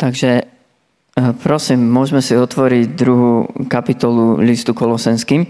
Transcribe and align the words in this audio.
Takže 0.00 0.30
e, 0.40 0.44
prosím, 1.44 1.84
môžeme 1.84 2.24
si 2.24 2.32
otvoriť 2.32 2.96
druhú 2.96 3.44
kapitolu 3.68 4.40
listu 4.40 4.72
Kolosenským. 4.72 5.44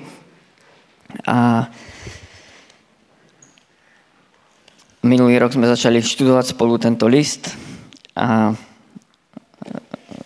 A 1.30 1.70
minulý 5.06 5.38
rok 5.38 5.54
sme 5.54 5.70
začali 5.70 6.02
študovať 6.02 6.58
spolu 6.58 6.82
tento 6.82 7.06
list 7.06 7.54
a 8.18 8.50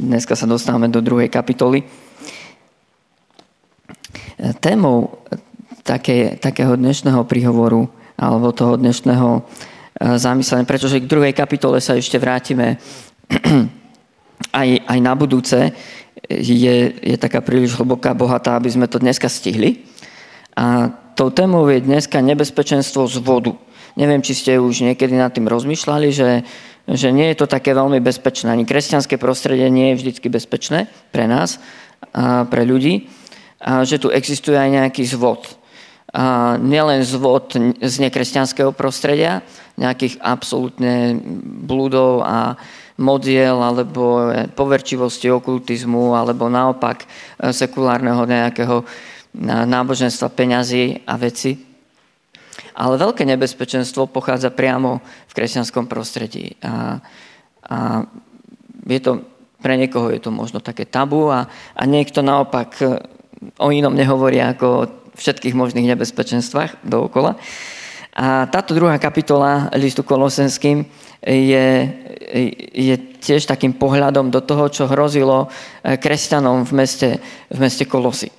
dneska 0.00 0.32
sa 0.32 0.48
dostávame 0.48 0.88
do 0.88 1.04
druhej 1.04 1.28
kapitoly. 1.28 1.84
Témou 4.64 5.20
také, 5.84 6.40
takého 6.40 6.80
dnešného 6.80 7.28
príhovoru 7.28 7.92
alebo 8.16 8.56
toho 8.56 8.80
dnešného 8.80 9.28
e, 9.36 9.40
zamyslenia, 10.16 10.64
pretože 10.64 11.04
k 11.04 11.10
druhej 11.12 11.36
kapitole 11.36 11.76
sa 11.84 11.92
ešte 11.92 12.16
vrátime 12.16 12.80
aj, 14.52 14.68
aj 14.86 14.98
na 15.00 15.14
budúce 15.14 15.74
je, 16.30 16.76
je 16.94 17.16
taká 17.20 17.44
príliš 17.44 17.76
hlboká, 17.76 18.16
bohatá, 18.16 18.56
aby 18.56 18.70
sme 18.70 18.86
to 18.88 18.98
dneska 18.98 19.28
stihli. 19.28 19.84
A 20.54 20.90
tou 21.14 21.30
témou 21.30 21.66
je 21.70 21.82
dneska 21.82 22.22
nebezpečenstvo 22.22 23.06
z 23.06 23.18
vodu. 23.22 23.52
Neviem, 23.94 24.22
či 24.22 24.34
ste 24.34 24.58
už 24.58 24.82
niekedy 24.82 25.14
nad 25.14 25.30
tým 25.30 25.46
rozmýšľali, 25.46 26.08
že, 26.10 26.42
že 26.90 27.08
nie 27.14 27.30
je 27.30 27.38
to 27.38 27.46
také 27.46 27.70
veľmi 27.74 28.02
bezpečné. 28.02 28.50
Ani 28.50 28.66
kresťanské 28.66 29.18
prostredie 29.18 29.70
nie 29.70 29.94
je 29.94 29.98
vždy 30.02 30.10
bezpečné 30.30 30.90
pre 31.14 31.30
nás, 31.30 31.62
a 32.10 32.42
pre 32.46 32.66
ľudí. 32.66 33.06
A 33.62 33.86
že 33.86 34.02
tu 34.02 34.10
existuje 34.10 34.58
aj 34.58 34.70
nejaký 34.70 35.06
zvod. 35.06 35.46
A 36.14 36.54
nielen 36.62 37.02
zvod 37.02 37.54
z 37.82 37.94
nekresťanského 37.98 38.70
prostredia, 38.70 39.42
nejakých 39.74 40.22
absolútne 40.22 41.18
blúdov 41.66 42.22
a 42.22 42.54
modiel 42.94 43.58
alebo 43.58 44.30
poverčivosti 44.54 45.26
okultizmu 45.30 46.14
alebo 46.14 46.46
naopak 46.46 47.02
e, 47.02 47.06
sekulárneho 47.50 48.22
nejakého 48.22 48.82
e, 48.82 48.86
náboženstva 49.42 50.30
peňazí 50.30 51.02
a 51.02 51.18
veci. 51.18 51.58
Ale 52.74 52.98
veľké 52.98 53.26
nebezpečenstvo 53.26 54.10
pochádza 54.10 54.54
priamo 54.54 55.02
v 55.02 55.32
kresťanskom 55.34 55.90
prostredí. 55.90 56.54
A, 56.62 57.02
a 57.66 57.76
je 58.86 59.00
to, 59.02 59.26
pre 59.58 59.74
niekoho 59.74 60.14
je 60.14 60.22
to 60.22 60.30
možno 60.30 60.62
také 60.62 60.86
tabu 60.86 61.34
a, 61.34 61.50
a 61.74 61.82
niekto 61.86 62.22
naopak 62.22 62.70
e, 62.78 62.86
o 63.58 63.74
inom 63.74 63.94
nehovorí 63.94 64.38
ako 64.38 64.66
o 64.70 64.90
všetkých 65.18 65.54
možných 65.58 65.94
nebezpečenstvách 65.94 66.86
dookola. 66.86 67.38
A 68.14 68.46
táto 68.46 68.78
druhá 68.78 68.94
kapitola 69.02 69.74
listu 69.74 70.06
Kolosenským 70.06 70.86
je, 71.26 71.66
je 72.70 72.94
tiež 73.18 73.42
takým 73.50 73.74
pohľadom 73.74 74.30
do 74.30 74.38
toho, 74.38 74.70
čo 74.70 74.86
hrozilo 74.86 75.50
e, 75.82 75.98
kresťanom 75.98 76.62
v 76.62 76.72
meste, 76.78 77.10
v 77.50 77.58
meste 77.58 77.82
Kolosy. 77.82 78.30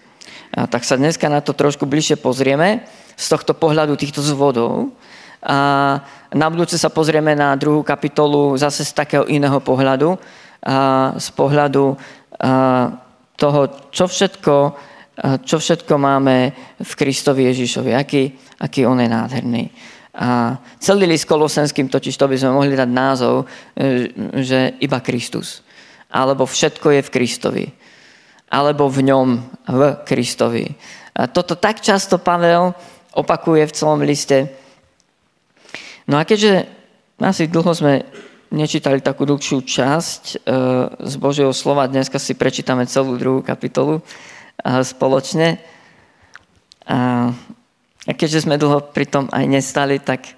A 0.56 0.64
tak 0.72 0.88
sa 0.88 0.96
dneska 0.96 1.28
na 1.28 1.44
to 1.44 1.52
trošku 1.52 1.84
bližšie 1.84 2.16
pozrieme 2.16 2.88
z 3.20 3.26
tohto 3.28 3.52
pohľadu 3.52 4.00
týchto 4.00 4.24
zvodov. 4.24 4.96
A 5.44 6.00
na 6.32 6.48
budúce 6.48 6.80
sa 6.80 6.88
pozrieme 6.88 7.36
na 7.36 7.60
druhú 7.60 7.84
kapitolu 7.84 8.56
zase 8.56 8.88
z 8.88 8.96
takého 8.96 9.28
iného 9.28 9.60
pohľadu. 9.60 10.16
A 10.64 11.12
z 11.20 11.28
pohľadu 11.36 12.00
toho, 13.36 13.60
čo 13.92 14.06
všetko, 14.08 14.56
čo 15.16 15.56
všetko 15.60 15.96
máme 15.96 16.52
v 16.80 16.92
Kristovi 16.96 17.48
Ježišovi. 17.48 17.96
Aký, 17.96 18.36
aký 18.60 18.84
on 18.84 19.00
je 19.00 19.08
nádherný. 19.08 19.64
A 20.16 20.56
celý 20.80 21.12
list 21.12 21.28
kolosenským 21.28 21.92
totiž 21.92 22.16
to 22.16 22.28
by 22.28 22.40
sme 22.40 22.56
mohli 22.56 22.76
dať 22.76 22.88
názov, 22.88 23.44
e, 23.76 24.12
že 24.40 24.80
iba 24.80 25.04
Kristus. 25.04 25.64
Alebo 26.08 26.48
všetko 26.48 26.88
je 27.00 27.02
v 27.04 27.14
Kristovi. 27.14 27.66
Alebo 28.48 28.88
v 28.88 29.12
ňom, 29.12 29.28
v 29.68 29.82
Kristovi. 30.08 30.72
A 31.16 31.28
toto 31.28 31.60
tak 31.60 31.84
často 31.84 32.20
Pavel 32.20 32.72
opakuje 33.16 33.68
v 33.68 33.76
celom 33.76 34.04
liste. 34.04 34.52
No 36.08 36.20
a 36.20 36.24
keďže 36.24 36.68
asi 37.20 37.48
dlho 37.48 37.72
sme 37.76 38.04
nečítali 38.56 39.04
takú 39.04 39.28
dlhšiu 39.28 39.64
časť 39.64 40.24
e, 40.32 40.36
z 41.04 41.14
Božieho 41.20 41.52
slova, 41.52 41.92
dneska 41.92 42.20
si 42.20 42.40
prečítame 42.40 42.88
celú 42.88 43.20
druhú 43.20 43.44
kapitolu 43.44 44.00
spoločne. 44.64 45.60
A 46.86 48.12
keďže 48.14 48.46
sme 48.46 48.62
dlho 48.62 48.94
pri 48.94 49.10
tom 49.10 49.26
aj 49.34 49.46
nestali, 49.50 49.98
tak 49.98 50.38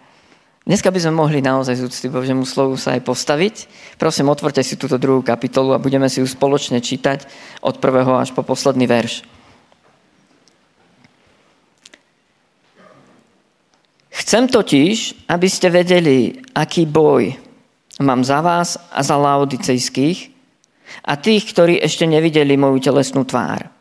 dneska 0.64 0.88
by 0.88 1.00
sme 1.04 1.20
mohli 1.20 1.44
naozaj 1.44 1.76
z 1.76 1.84
úcty 1.84 2.08
Božiemu 2.08 2.48
slovu 2.48 2.80
sa 2.80 2.96
aj 2.96 3.04
postaviť. 3.04 3.56
Prosím, 4.00 4.32
otvorte 4.32 4.64
si 4.64 4.80
túto 4.80 4.96
druhú 4.96 5.20
kapitolu 5.20 5.76
a 5.76 5.84
budeme 5.84 6.08
si 6.08 6.24
ju 6.24 6.28
spoločne 6.28 6.80
čítať 6.80 7.28
od 7.60 7.84
prvého 7.84 8.16
až 8.16 8.32
po 8.32 8.48
posledný 8.48 8.88
verš. 8.88 9.28
Chcem 14.18 14.48
totiž, 14.48 15.28
aby 15.32 15.48
ste 15.48 15.72
vedeli, 15.72 16.36
aký 16.52 16.84
boj 16.84 17.32
mám 18.04 18.28
za 18.28 18.44
vás 18.44 18.76
a 18.92 19.00
za 19.00 19.16
laodicejských 19.16 20.20
a 21.08 21.16
tých, 21.16 21.48
ktorí 21.52 21.80
ešte 21.80 22.08
nevideli 22.08 22.60
moju 22.60 22.80
telesnú 22.80 23.24
tvár 23.24 23.77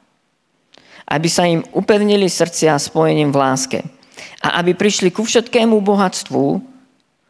aby 1.07 1.29
sa 1.31 1.47
im 1.47 1.63
upevnili 1.71 2.27
srdcia 2.27 2.75
spojením 2.83 3.31
v 3.31 3.39
láske 3.39 3.81
a 4.43 4.59
aby 4.59 4.75
prišli 4.75 5.15
ku 5.15 5.23
všetkému 5.23 5.79
bohatstvu 5.79 6.61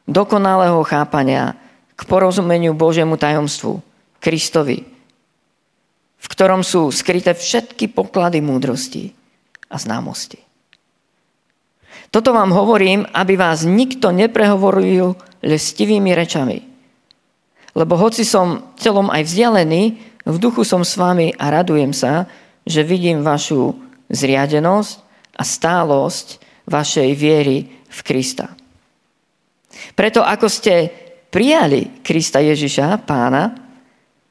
dokonalého 0.09 0.81
chápania 0.87 1.54
k 1.97 2.03
porozumeniu 2.09 2.72
Božiemu 2.72 3.16
tajomstvu, 3.20 3.81
Kristovi, 4.20 4.84
v 6.16 6.26
ktorom 6.26 6.65
sú 6.65 6.88
skryté 6.92 7.36
všetky 7.36 7.92
poklady 7.92 8.41
múdrosti 8.41 9.12
a 9.69 9.76
známosti. 9.76 10.41
Toto 12.10 12.32
vám 12.32 12.54
hovorím, 12.54 13.04
aby 13.12 13.34
vás 13.36 13.66
nikto 13.66 14.15
neprehovoril 14.15 15.19
lestivými 15.44 16.16
rečami. 16.16 16.65
Lebo 17.76 17.98
hoci 18.00 18.25
som 18.25 18.72
celom 18.81 19.12
aj 19.12 19.26
vzdialený, 19.26 19.82
v 20.26 20.36
duchu 20.41 20.65
som 20.65 20.81
s 20.81 20.97
vami 20.97 21.36
a 21.36 21.53
radujem 21.53 21.92
sa, 21.92 22.25
že 22.66 22.82
vidím 22.82 23.22
vašu 23.22 23.72
zriadenosť 24.10 24.94
a 25.38 25.43
stálosť 25.47 26.27
vašej 26.66 27.10
viery 27.15 27.71
v 27.87 27.99
Krista. 28.03 28.50
Preto 29.94 30.21
ako 30.27 30.50
ste 30.50 30.91
prijali 31.31 32.03
Krista 32.03 32.43
Ježiša, 32.43 33.06
pána, 33.06 33.54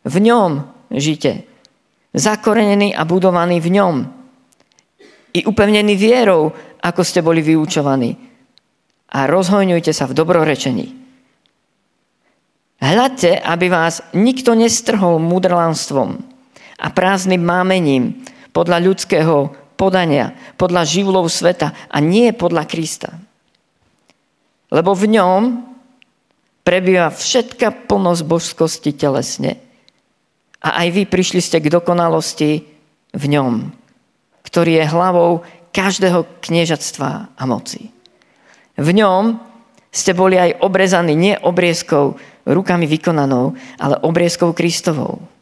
v 0.05 0.15
ňom 0.21 0.51
žite, 0.93 1.47
zakorenený 2.13 2.93
a 2.93 3.07
budovaný 3.07 3.57
v 3.63 3.69
ňom 3.73 3.95
i 5.35 5.43
upevnený 5.43 5.93
vierou, 5.99 6.51
ako 6.79 7.01
ste 7.03 7.19
boli 7.19 7.43
vyučovaní. 7.43 8.15
A 9.15 9.27
rozhojňujte 9.27 9.91
sa 9.91 10.07
v 10.07 10.17
dobrorečení. 10.17 10.87
Hľadte, 12.79 13.39
aby 13.39 13.65
vás 13.71 14.03
nikto 14.11 14.53
nestrhol 14.53 15.17
mudrlánstvom, 15.23 16.34
a 16.79 16.87
prázdnym 16.91 17.39
mámením 17.39 18.25
podľa 18.51 18.79
ľudského 18.83 19.51
podania, 19.75 20.31
podľa 20.55 20.87
živlov 20.87 21.27
sveta 21.27 21.75
a 21.91 21.97
nie 21.99 22.31
podľa 22.31 22.63
Krista. 22.67 23.11
Lebo 24.71 24.95
v 24.95 25.19
ňom 25.19 25.41
prebýva 26.65 27.11
všetka 27.11 27.85
plnosť 27.85 28.23
božskosti 28.25 28.91
telesne 28.95 29.59
a 30.63 30.81
aj 30.81 30.87
vy 30.95 31.03
prišli 31.05 31.39
ste 31.43 31.61
k 31.61 31.69
dokonalosti 31.69 32.65
v 33.13 33.23
ňom, 33.29 33.69
ktorý 34.41 34.81
je 34.81 34.91
hlavou 34.91 35.31
každého 35.69 36.25
kniežatstva 36.41 37.37
a 37.37 37.43
moci. 37.45 37.91
V 38.75 38.89
ňom 38.91 39.37
ste 39.91 40.11
boli 40.11 40.35
aj 40.35 40.59
obrezaní 40.63 41.13
nie 41.15 41.35
obriezkou 41.39 42.19
rukami 42.47 42.87
vykonanou, 42.89 43.55
ale 43.79 44.01
obriezkou 44.03 44.51
Kristovou 44.51 45.34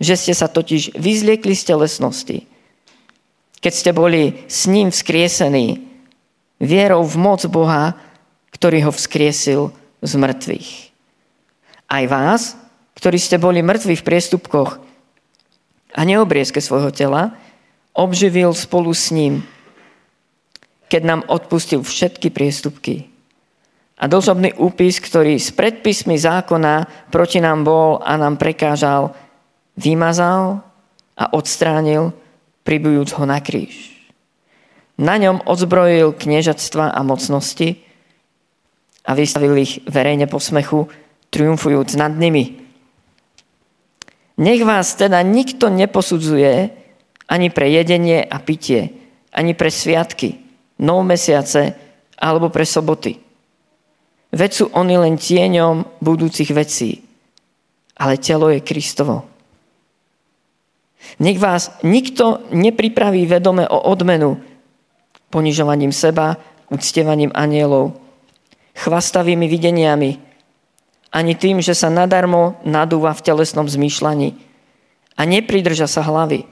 že 0.00 0.16
ste 0.16 0.32
sa 0.32 0.48
totiž 0.48 0.96
vyzliekli 0.96 1.52
z 1.52 1.62
telesnosti, 1.68 2.38
keď 3.60 3.72
ste 3.76 3.90
boli 3.92 4.48
s 4.48 4.64
ním 4.64 4.88
vzkriesení 4.88 5.84
vierou 6.56 7.04
v 7.04 7.16
moc 7.20 7.44
Boha, 7.52 7.92
ktorý 8.56 8.88
ho 8.88 8.92
vzkriesil 8.92 9.76
z 10.00 10.12
mŕtvych. 10.16 10.70
Aj 11.92 12.04
vás, 12.08 12.56
ktorí 12.96 13.20
ste 13.20 13.36
boli 13.36 13.60
mŕtvi 13.60 13.96
v 13.96 14.06
priestupkoch 14.06 14.80
a 15.92 16.00
neobriezke 16.04 16.64
svojho 16.64 16.88
tela, 16.92 17.36
obživil 17.92 18.56
spolu 18.56 18.96
s 18.96 19.12
ním, 19.12 19.44
keď 20.88 21.02
nám 21.04 21.20
odpustil 21.28 21.84
všetky 21.84 22.32
priestupky. 22.32 23.10
A 24.00 24.08
dozobný 24.08 24.56
úpis, 24.56 24.96
ktorý 24.96 25.36
z 25.36 25.52
predpismy 25.52 26.16
zákona 26.16 26.88
proti 27.12 27.36
nám 27.36 27.68
bol 27.68 28.00
a 28.00 28.16
nám 28.16 28.40
prekážal, 28.40 29.12
vymazal 29.76 30.62
a 31.14 31.24
odstránil, 31.34 32.12
pribujúc 32.62 33.12
ho 33.18 33.24
na 33.26 33.40
kríž. 33.40 33.92
Na 35.00 35.16
ňom 35.16 35.40
odzbrojil 35.48 36.12
kniežatstva 36.12 36.92
a 36.92 37.00
mocnosti 37.00 37.80
a 39.06 39.16
vystavil 39.16 39.56
ich 39.56 39.80
verejne 39.88 40.28
po 40.28 40.36
smechu, 40.36 40.92
triumfujúc 41.32 41.96
nad 41.96 42.12
nimi. 42.12 42.60
Nech 44.40 44.60
vás 44.64 44.96
teda 44.96 45.22
nikto 45.22 45.68
neposudzuje 45.68 46.72
ani 47.30 47.48
pre 47.48 47.70
jedenie 47.70 48.24
a 48.24 48.42
pitie, 48.42 48.90
ani 49.30 49.54
pre 49.54 49.70
sviatky, 49.70 50.42
nov 50.82 51.06
mesiace 51.06 51.76
alebo 52.18 52.50
pre 52.50 52.66
soboty. 52.66 53.20
Veď 54.30 54.50
sú 54.50 54.64
oni 54.74 54.94
len 54.98 55.14
tieňom 55.16 56.02
budúcich 56.02 56.50
vecí, 56.50 57.02
ale 57.94 58.18
telo 58.18 58.50
je 58.50 58.62
Kristovo. 58.62 59.29
Nech 61.20 61.36
vás 61.36 61.76
nikto 61.84 62.48
nepripraví 62.48 63.28
vedome 63.28 63.68
o 63.68 63.76
odmenu 63.76 64.40
ponižovaním 65.30 65.92
seba, 65.92 66.40
uctievaním 66.72 67.30
anielov, 67.36 67.94
chvastavými 68.74 69.46
videniami, 69.46 70.16
ani 71.10 71.34
tým, 71.34 71.58
že 71.60 71.74
sa 71.74 71.90
nadarmo 71.90 72.58
nadúva 72.64 73.12
v 73.14 73.24
telesnom 73.26 73.66
zmýšľaní 73.66 74.34
a 75.18 75.22
nepridrža 75.26 75.90
sa 75.90 76.06
hlavy, 76.06 76.46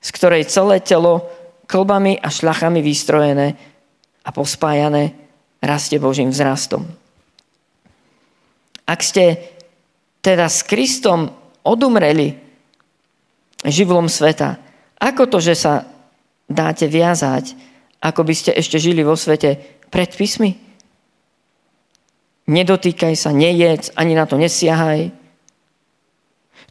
z 0.00 0.08
ktorej 0.14 0.48
celé 0.48 0.78
telo 0.80 1.26
klbami 1.66 2.18
a 2.22 2.30
šľachami 2.30 2.80
vystrojené 2.80 3.58
a 4.22 4.28
pospájané 4.30 5.12
rastie 5.58 5.98
Božím 5.98 6.30
vzrastom. 6.30 6.86
Ak 8.86 9.02
ste 9.02 9.38
teda 10.22 10.46
s 10.46 10.62
Kristom 10.62 11.34
odumreli 11.66 12.38
živlom 13.66 14.10
sveta, 14.10 14.58
ako 14.98 15.26
to, 15.26 15.38
že 15.42 15.54
sa 15.58 15.86
dáte 16.50 16.86
viazať, 16.86 17.54
ako 18.02 18.26
by 18.26 18.34
ste 18.34 18.50
ešte 18.54 18.78
žili 18.82 19.06
vo 19.06 19.14
svete 19.14 19.58
predpismy? 19.90 20.72
nedotýkaj 22.46 23.14
sa, 23.14 23.30
nejedz, 23.30 23.94
ani 23.94 24.12
na 24.18 24.26
to 24.26 24.36
nesiahaj. 24.38 25.08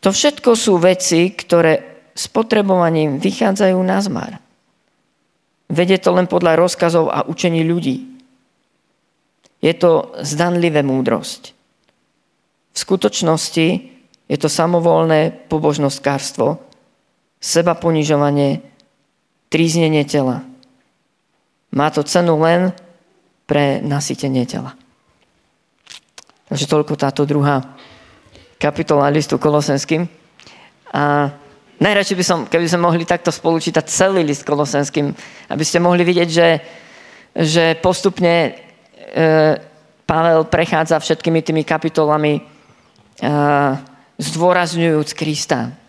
To 0.01 0.09
všetko 0.09 0.57
sú 0.57 0.81
veci, 0.81 1.31
ktoré 1.31 2.03
s 2.11 2.27
potrebovaním 2.27 3.21
vychádzajú 3.21 3.79
na 3.85 3.97
zmar. 4.01 4.31
Vede 5.71 5.95
to 6.01 6.11
len 6.11 6.27
podľa 6.27 6.59
rozkazov 6.59 7.07
a 7.07 7.23
učení 7.23 7.63
ľudí. 7.63 8.19
Je 9.61 9.71
to 9.77 10.11
zdanlivé 10.19 10.83
múdrosť. 10.83 11.55
V 12.71 12.77
skutočnosti 12.77 13.67
je 14.27 14.37
to 14.39 14.49
samovolné 14.49 15.31
pobožnostkárstvo, 15.47 16.59
seba 17.41 17.73
ponižovanie, 17.73 18.61
tríznenie 19.49 20.05
tela. 20.05 20.45
Má 21.73 21.89
to 21.89 22.05
cenu 22.05 22.38
len 22.38 22.69
pre 23.49 23.81
nasytenie 23.81 24.45
tela. 24.45 24.77
Takže 26.47 26.69
toľko 26.69 26.93
táto 26.95 27.25
druhá 27.25 27.73
kapitola 28.61 29.09
listu 29.09 29.41
Kolosenským. 29.41 30.05
A 30.93 31.33
najradšej 31.81 32.17
by 32.19 32.25
som, 32.27 32.39
keby 32.45 32.69
sme 32.69 32.85
mohli 32.85 33.03
takto 33.09 33.33
spolu 33.33 33.57
čítať 33.57 33.89
celý 33.89 34.21
list 34.21 34.45
Kolosenským, 34.45 35.09
aby 35.49 35.63
ste 35.65 35.81
mohli 35.81 36.05
vidieť, 36.05 36.29
že, 36.29 36.49
že 37.33 37.65
postupne 37.81 38.35
e, 38.45 38.51
Pavel 40.05 40.45
prechádza 40.45 40.99
všetkými 40.99 41.39
tými 41.41 41.63
kapitolami 41.63 42.37
e, 42.37 42.41
zdôrazňujúc 44.19 45.09
Krista. 45.15 45.81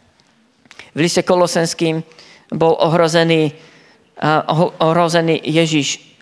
V 0.92 0.98
liste 1.00 1.24
Kolosenským 1.24 2.04
bol 2.52 2.76
ohrozený, 2.76 3.52
e, 4.16 4.32
ohrozený 4.78 5.40
Ježiš. 5.40 6.12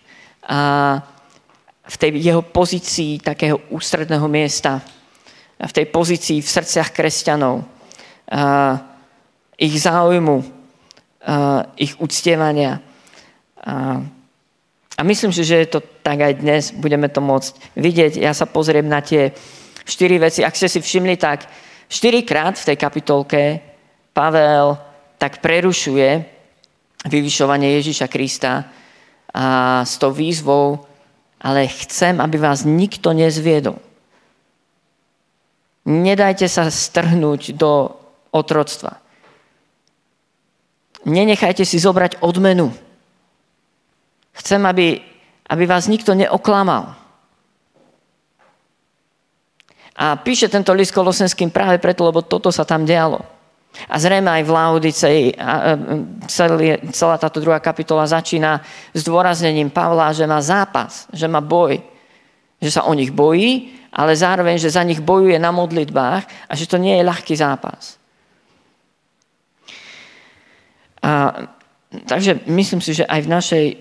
V 1.90 1.96
tej 1.98 2.10
jeho 2.18 2.42
pozícii 2.42 3.22
takého 3.22 3.60
ústredného 3.70 4.26
miesta, 4.26 4.82
v 5.60 5.72
tej 5.74 5.86
pozícii 5.90 6.42
v 6.42 6.48
srdciach 6.48 6.90
kresťanov, 6.90 7.62
ich 9.60 9.74
záujmu, 9.78 10.36
ich 11.76 11.92
uctievania. 12.00 12.80
A 14.96 15.00
myslím 15.04 15.32
si, 15.32 15.44
že 15.44 15.62
je 15.62 15.68
to 15.68 15.80
tak 16.02 16.18
aj 16.20 16.40
dnes, 16.40 16.72
budeme 16.72 17.06
to 17.12 17.20
môcť 17.20 17.76
vidieť. 17.76 18.12
Ja 18.18 18.32
sa 18.34 18.48
pozriem 18.48 18.88
na 18.88 19.04
tie 19.04 19.30
štyri 19.84 20.18
veci. 20.18 20.42
Ak 20.42 20.56
ste 20.56 20.66
si 20.66 20.80
všimli, 20.80 21.14
tak 21.20 21.46
štyrikrát 21.86 22.56
v 22.56 22.66
tej 22.72 22.76
kapitolke 22.80 23.40
Pavel 24.20 24.76
tak 25.16 25.40
prerušuje 25.40 26.28
vyvyšovanie 27.08 27.80
Ježíša 27.80 28.04
Krista 28.12 28.68
a 29.32 29.80
s 29.80 29.96
tou 29.96 30.12
výzvou 30.12 30.84
ale 31.40 31.72
chcem, 31.72 32.20
aby 32.20 32.36
vás 32.36 32.68
nikto 32.68 33.16
nezviedol. 33.16 33.80
Nedajte 35.88 36.44
sa 36.44 36.68
strhnúť 36.68 37.56
do 37.56 37.96
otroctva. 38.28 39.00
Nenechajte 41.08 41.64
si 41.64 41.80
zobrať 41.80 42.20
odmenu. 42.20 42.68
Chcem, 44.36 44.60
aby, 44.68 45.00
aby 45.48 45.64
vás 45.64 45.88
nikto 45.88 46.12
neoklamal. 46.12 46.92
A 49.96 50.16
píše 50.20 50.52
tento 50.52 50.76
list 50.76 50.92
Kolosenským 50.92 51.48
práve 51.48 51.80
preto, 51.80 52.04
lebo 52.04 52.20
toto 52.20 52.52
sa 52.52 52.68
tam 52.68 52.84
dialo. 52.84 53.39
A 53.86 53.96
zrejme 54.02 54.26
aj 54.28 54.42
v 54.44 54.50
Laodicej 54.50 55.18
celá 56.90 57.16
táto 57.16 57.38
druhá 57.38 57.62
kapitola 57.62 58.02
začína 58.02 58.60
s 58.90 59.00
dôraznením 59.06 59.70
Pavla, 59.70 60.10
že 60.10 60.26
má 60.26 60.42
zápas, 60.42 61.06
že 61.14 61.30
má 61.30 61.38
boj, 61.38 61.78
že 62.60 62.70
sa 62.70 62.84
o 62.84 62.92
nich 62.92 63.14
bojí, 63.14 63.80
ale 63.94 64.14
zároveň, 64.14 64.58
že 64.58 64.74
za 64.74 64.82
nich 64.82 65.00
bojuje 65.00 65.38
na 65.38 65.50
modlitbách 65.54 66.50
a 66.50 66.52
že 66.54 66.66
to 66.66 66.78
nie 66.78 66.98
je 66.98 67.08
ľahký 67.08 67.34
zápas. 67.34 67.98
A, 71.00 71.46
takže 72.06 72.44
myslím 72.46 72.80
si, 72.84 72.94
že 72.94 73.08
aj 73.08 73.20
v 73.24 73.32
našej 73.32 73.64
e, 73.64 73.74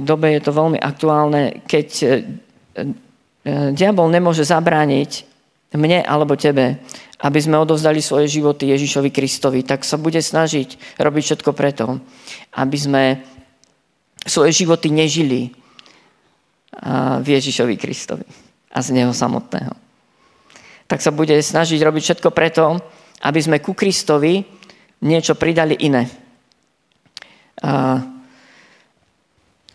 dobe 0.00 0.32
je 0.32 0.40
to 0.40 0.56
veľmi 0.56 0.80
aktuálne, 0.80 1.62
keď 1.68 1.88
e, 2.00 2.06
e, 2.08 2.12
diabol 3.76 4.08
nemôže 4.08 4.42
zabrániť 4.48 5.31
mne 5.76 6.04
alebo 6.04 6.36
tebe, 6.36 6.80
aby 7.22 7.38
sme 7.38 7.60
odovzdali 7.62 8.02
svoje 8.02 8.26
životy 8.28 8.74
Ježišovi 8.74 9.10
Kristovi, 9.14 9.62
tak 9.62 9.86
sa 9.86 9.96
bude 9.96 10.18
snažiť 10.18 10.98
robiť 10.98 11.22
všetko 11.22 11.50
preto, 11.54 12.02
aby 12.58 12.76
sme 12.76 13.02
svoje 14.26 14.52
životy 14.54 14.90
nežili 14.90 15.54
v 17.22 17.26
Ježišovi 17.26 17.76
Kristovi 17.78 18.26
a 18.72 18.78
z 18.80 18.88
Neho 18.96 19.12
samotného. 19.12 19.76
Tak 20.88 20.98
sa 21.04 21.12
bude 21.12 21.36
snažiť 21.36 21.78
robiť 21.78 22.02
všetko 22.02 22.30
preto, 22.32 22.80
aby 23.22 23.40
sme 23.40 23.62
ku 23.62 23.76
Kristovi 23.76 24.42
niečo 25.04 25.38
pridali 25.38 25.78
iné. 25.78 26.08
A, 27.62 28.02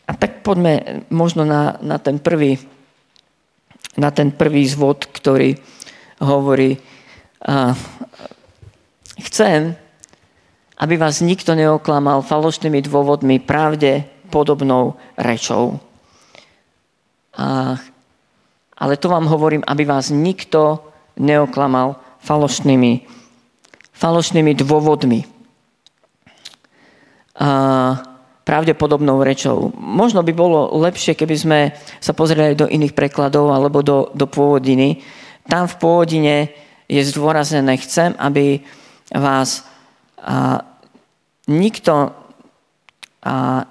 a 0.03 0.13
tak 0.17 0.43
poďme 0.43 1.05
možno 1.13 1.47
na, 1.47 1.79
na, 1.79 1.95
ten 2.01 2.19
prvý, 2.19 2.59
na 3.95 4.11
ten 4.11 4.35
prvý 4.35 4.67
zvod, 4.67 5.07
ktorý 5.07 5.55
hovorí, 6.21 6.77
chcem, 9.21 9.75
aby 10.77 10.95
vás 10.97 11.21
nikto 11.21 11.57
neoklamal 11.57 12.21
falošnými 12.21 12.81
dôvodmi, 12.85 13.41
pravde 13.41 14.05
podobnou 14.29 14.97
rečou. 15.17 15.79
Ale 18.77 18.93
to 18.97 19.07
vám 19.09 19.25
hovorím, 19.25 19.65
aby 19.65 19.85
vás 19.85 20.13
nikto 20.13 20.81
neoklamal 21.17 21.97
falošnými, 22.21 23.05
falošnými 23.93 24.53
dôvodmi. 24.53 25.25
A 27.37 27.49
pravdepodobnou 28.47 29.27
rečou. 29.27 29.75
Možno 29.75 30.23
by 30.23 30.31
bolo 30.31 30.71
lepšie, 30.79 31.19
keby 31.19 31.35
sme 31.35 31.59
sa 31.99 32.15
pozreli 32.15 32.55
do 32.55 32.63
iných 32.63 32.95
prekladov 32.95 33.51
alebo 33.51 33.83
do, 33.83 34.07
do 34.15 34.23
pôvodiny. 34.23 35.03
Tam 35.47 35.67
v 35.67 35.75
pôvodine 35.79 36.51
je 36.87 37.01
zdôraznené, 37.03 37.79
chcem, 37.79 38.15
aby 38.19 38.63
vás 39.11 39.63
a, 40.19 40.59
nikto 41.47 41.91
a, 41.93 42.11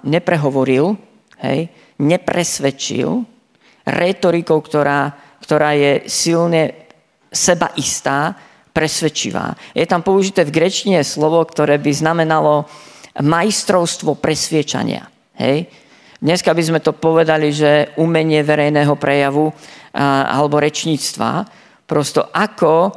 neprehovoril, 0.01 0.97
hej, 1.41 1.69
nepresvedčil 2.01 3.25
retorikou, 3.87 4.59
ktorá, 4.61 5.13
ktorá 5.41 5.73
je 5.77 6.05
silne 6.09 6.89
sebaistá, 7.31 8.35
presvedčivá. 8.77 9.57
Je 9.73 9.89
tam 9.89 10.05
použité 10.05 10.45
v 10.45 10.53
grečtine 10.53 11.01
slovo, 11.01 11.41
ktoré 11.41 11.81
by 11.81 11.91
znamenalo 11.97 12.69
majstrovstvo 13.17 14.13
presviečania. 14.21 15.09
Hej? 15.41 15.65
Dneska 16.21 16.53
by 16.53 16.61
sme 16.61 16.79
to 16.81 16.93
povedali, 16.93 17.49
že 17.49 17.97
umenie 17.97 18.45
verejného 18.45 18.93
prejavu 18.93 19.49
a, 19.49 20.29
alebo 20.29 20.61
rečníctva, 20.61 21.45
prosto 21.87 22.27
ako 22.29 22.91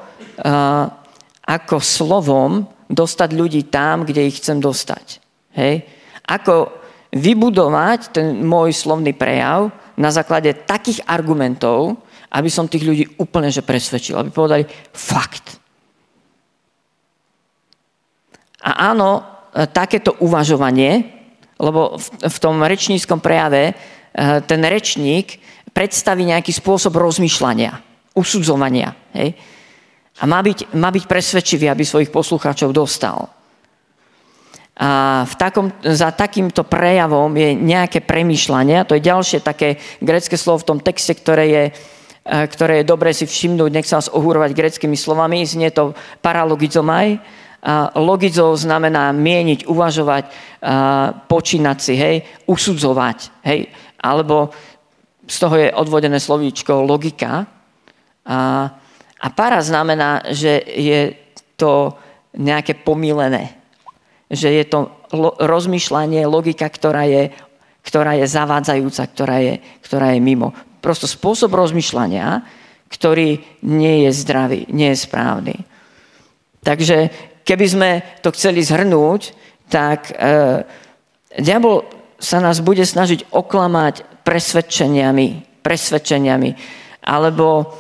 ako 1.51 1.79
slovom 1.83 2.67
dostať 2.91 3.31
ľudí 3.35 3.63
tam, 3.71 4.07
kde 4.07 4.27
ich 4.27 4.39
chcem 4.39 4.59
dostať. 4.59 5.19
Hej? 5.59 5.83
Ako 6.27 6.71
vybudovať 7.11 8.15
ten 8.15 8.27
môj 8.47 8.71
slovný 8.71 9.15
prejav 9.15 9.75
na 9.99 10.15
základe 10.15 10.55
takých 10.67 11.03
argumentov, 11.11 11.99
aby 12.31 12.47
som 12.47 12.71
tých 12.71 12.87
ľudí 12.87 13.05
úplne 13.19 13.51
že 13.51 13.67
presvedčil. 13.67 14.15
Aby 14.15 14.31
povedali 14.31 14.65
fakt. 14.95 15.59
A 18.63 18.95
áno, 18.95 19.25
takéto 19.75 20.15
uvažovanie, 20.23 21.11
lebo 21.59 21.99
v, 21.99 22.07
v 22.31 22.37
tom 22.39 22.63
rečníckom 22.63 23.19
prejave 23.19 23.75
ten 24.47 24.63
rečník 24.63 25.43
predstaví 25.75 26.27
nejaký 26.27 26.55
spôsob 26.55 26.95
rozmýšľania, 26.99 27.90
usudzovania. 28.15 28.95
Hej? 29.15 29.35
A 30.21 30.25
má 30.29 30.45
byť, 30.45 30.77
má 30.77 30.93
byť 30.93 31.05
presvedčivý, 31.09 31.73
aby 31.73 31.85
svojich 31.87 32.13
poslucháčov 32.13 32.77
dostal. 32.77 33.31
A 34.81 35.23
v 35.29 35.35
takom, 35.37 35.69
za 35.85 36.09
takýmto 36.09 36.65
prejavom 36.65 37.29
je 37.37 37.53
nejaké 37.53 38.01
premýšľanie. 38.01 38.89
To 38.89 38.97
je 38.97 39.05
ďalšie 39.05 39.45
také 39.45 39.77
grecké 40.01 40.41
slovo 40.41 40.65
v 40.65 40.69
tom 40.73 40.79
texte, 40.81 41.13
ktoré 41.13 41.45
je, 41.53 41.65
e, 42.25 42.37
ktoré 42.49 42.81
je 42.81 42.89
dobre 42.89 43.13
si 43.13 43.29
všimnúť. 43.29 43.71
Nech 43.73 43.89
sa 43.89 44.01
vás 44.01 44.09
ohúrovať 44.09 44.57
greckými 44.57 44.97
slovami. 44.97 45.45
Znie 45.45 45.69
to 45.69 45.93
paralogizomaj. 46.25 47.21
A 47.61 47.93
logizo 48.01 48.57
znamená 48.57 49.13
mieniť, 49.13 49.69
uvažovať, 49.69 50.33
počínať 51.29 51.77
si, 51.77 51.93
hej, 51.93 52.25
usudzovať. 52.49 53.45
Hej. 53.45 53.69
Alebo 54.01 54.49
z 55.29 55.37
toho 55.37 55.55
je 55.61 55.69
odvodené 55.69 56.17
slovíčko 56.17 56.81
logika. 56.89 57.60
A, 58.31 58.71
a 59.19 59.29
para 59.35 59.59
znamená, 59.59 60.23
že 60.31 60.63
je 60.63 61.19
to 61.59 61.99
nejaké 62.39 62.79
pomílené. 62.79 63.59
Že 64.31 64.49
je 64.55 64.65
to 64.71 64.79
lo, 65.11 65.35
rozmýšľanie, 65.43 66.23
logika, 66.31 66.71
ktorá 66.71 67.11
je, 67.11 67.35
ktorá 67.83 68.15
je 68.15 68.31
zavádzajúca, 68.31 69.03
ktorá 69.11 69.37
je, 69.43 69.55
ktorá 69.83 70.15
je 70.15 70.21
mimo. 70.23 70.55
Prosto 70.79 71.11
spôsob 71.11 71.51
rozmýšľania, 71.59 72.47
ktorý 72.87 73.43
nie 73.67 74.07
je 74.07 74.11
zdravý, 74.15 74.61
nie 74.71 74.95
je 74.95 75.03
správny. 75.03 75.57
Takže 76.63 77.11
keby 77.43 77.67
sme 77.67 77.91
to 78.23 78.31
chceli 78.31 78.63
zhrnúť, 78.63 79.35
tak 79.67 80.11
e, 80.11 80.15
diabol 81.39 81.87
sa 82.21 82.39
nás 82.39 82.61
bude 82.61 82.85
snažiť 82.85 83.33
oklamať 83.33 84.23
presvedčeniami, 84.23 85.59
presvedčeniami 85.65 86.51
alebo 87.09 87.73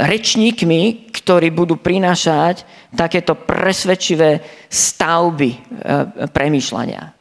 rečníkmi, 0.00 1.12
ktorí 1.12 1.48
budú 1.52 1.76
prinášať 1.80 2.64
takéto 2.92 3.34
presvedčivé 3.34 4.44
stavby 4.68 5.50
uh, 5.50 6.28
premýšľania. 6.28 7.16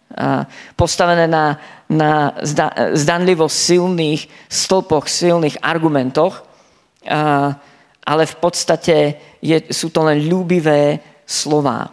Postavené 0.76 1.32
na, 1.32 1.56
na 1.88 2.36
zda, 2.44 2.92
zdanlivo 2.92 3.48
silných 3.48 4.28
stĺpoch, 4.52 5.08
silných 5.08 5.64
argumentoch, 5.64 6.44
ale 8.04 8.24
v 8.28 8.36
podstate 8.42 9.16
je, 9.40 9.72
sú 9.72 9.88
to 9.94 10.04
len 10.04 10.20
ľúbivé 10.28 11.00
slova. 11.24 11.88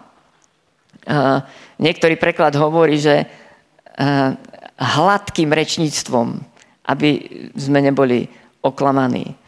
Niektorý 1.79 2.19
preklad 2.19 2.59
hovorí, 2.59 2.99
že 2.99 3.23
uh, 3.23 4.35
hladkým 4.75 5.53
rečníctvom, 5.53 6.41
aby 6.89 7.09
sme 7.55 7.79
neboli 7.79 8.27
oklamaní. 8.65 9.39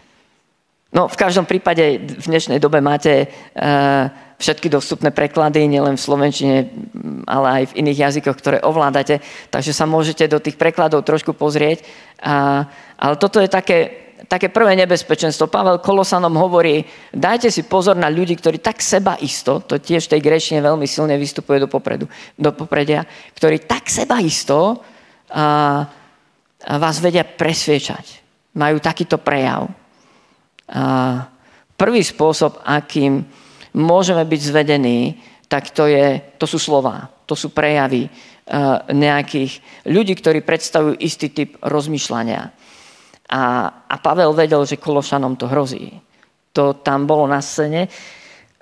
No, 0.88 1.04
v 1.04 1.21
každom 1.21 1.45
prípade 1.45 2.00
v 2.00 2.26
dnešnej 2.33 2.57
dobe 2.57 2.80
máte 2.80 3.28
uh, 3.28 4.09
všetky 4.40 4.73
dostupné 4.73 5.12
preklady, 5.12 5.68
nielen 5.68 5.99
v 5.99 6.04
slovenčine, 6.09 6.57
ale 7.28 7.49
aj 7.61 7.64
v 7.75 7.76
iných 7.85 7.99
jazykoch, 8.09 8.37
ktoré 8.38 8.59
ovládate, 8.64 9.21
takže 9.52 9.76
sa 9.76 9.85
môžete 9.85 10.30
do 10.30 10.40
tých 10.40 10.57
prekladov 10.57 11.02
trošku 11.02 11.35
pozrieť. 11.35 11.83
Ale 12.23 13.14
toto 13.18 13.42
je 13.42 13.50
také 13.50 14.09
také 14.28 14.50
prvé 14.50 14.75
nebezpečenstvo. 14.75 15.47
Pavel 15.47 15.78
Kolosanom 15.78 16.35
hovorí, 16.37 16.83
dajte 17.14 17.49
si 17.54 17.64
pozor 17.64 17.95
na 17.97 18.11
ľudí, 18.11 18.35
ktorí 18.37 18.59
tak 18.59 18.83
seba 18.83 19.14
isto, 19.23 19.62
to 19.62 19.78
tiež 19.78 20.11
v 20.11 20.12
tej 20.18 20.21
grešine 20.21 20.61
veľmi 20.61 20.85
silne 20.90 21.14
vystupuje 21.16 21.62
do, 21.62 21.68
popredu, 21.71 22.11
do 22.35 22.50
popredia, 22.50 23.07
ktorí 23.38 23.64
tak 23.64 23.87
seba 23.87 24.18
isto 24.21 24.83
vás 26.61 26.97
vedia 26.99 27.25
presviečať. 27.25 28.21
Majú 28.59 28.83
takýto 28.83 29.23
prejav. 29.23 29.71
Prvý 31.79 32.03
spôsob, 32.05 32.61
akým 32.65 33.25
môžeme 33.73 34.25
byť 34.25 34.41
zvedení, 34.41 35.17
tak 35.49 35.73
to, 35.73 35.89
je, 35.89 36.21
to 36.37 36.45
sú 36.45 36.61
slova, 36.61 37.09
to 37.25 37.33
sú 37.33 37.49
prejavy 37.49 38.11
nejakých 38.93 39.85
ľudí, 39.89 40.17
ktorí 40.17 40.41
predstavujú 40.45 41.01
istý 41.01 41.33
typ 41.33 41.57
rozmýšľania. 41.61 42.53
A, 43.29 43.43
a 43.85 43.97
Pavel 44.01 44.33
vedel, 44.33 44.65
že 44.65 44.81
Kološanom 44.81 45.37
to 45.37 45.49
hrozí. 45.49 45.93
To 46.57 46.73
tam 46.73 47.05
bolo 47.05 47.29
na 47.29 47.45
scéne. 47.45 47.93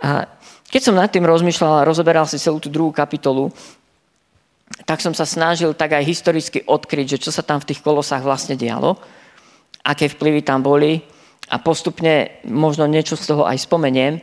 A 0.03 0.27
keď 0.67 0.81
som 0.83 0.99
nad 0.99 1.07
tým 1.07 1.23
rozmýšľal 1.23 1.83
a 1.83 1.87
rozoberal 1.87 2.27
si 2.27 2.43
celú 2.43 2.59
tú 2.59 2.67
druhú 2.67 2.91
kapitolu, 2.91 3.55
tak 4.83 4.99
som 4.99 5.15
sa 5.15 5.23
snažil 5.23 5.71
tak 5.79 5.95
aj 5.95 6.03
historicky 6.03 6.67
odkryť, 6.67 7.07
že 7.15 7.23
čo 7.23 7.31
sa 7.31 7.47
tam 7.47 7.63
v 7.63 7.71
tých 7.71 7.81
kolosách 7.87 8.27
vlastne 8.27 8.59
dialo, 8.59 8.99
aké 9.87 10.11
vplyvy 10.11 10.43
tam 10.43 10.67
boli 10.67 10.99
a 11.47 11.57
postupne 11.62 12.43
možno 12.47 12.91
niečo 12.91 13.15
z 13.15 13.35
toho 13.35 13.47
aj 13.47 13.62
spomeniem, 13.62 14.19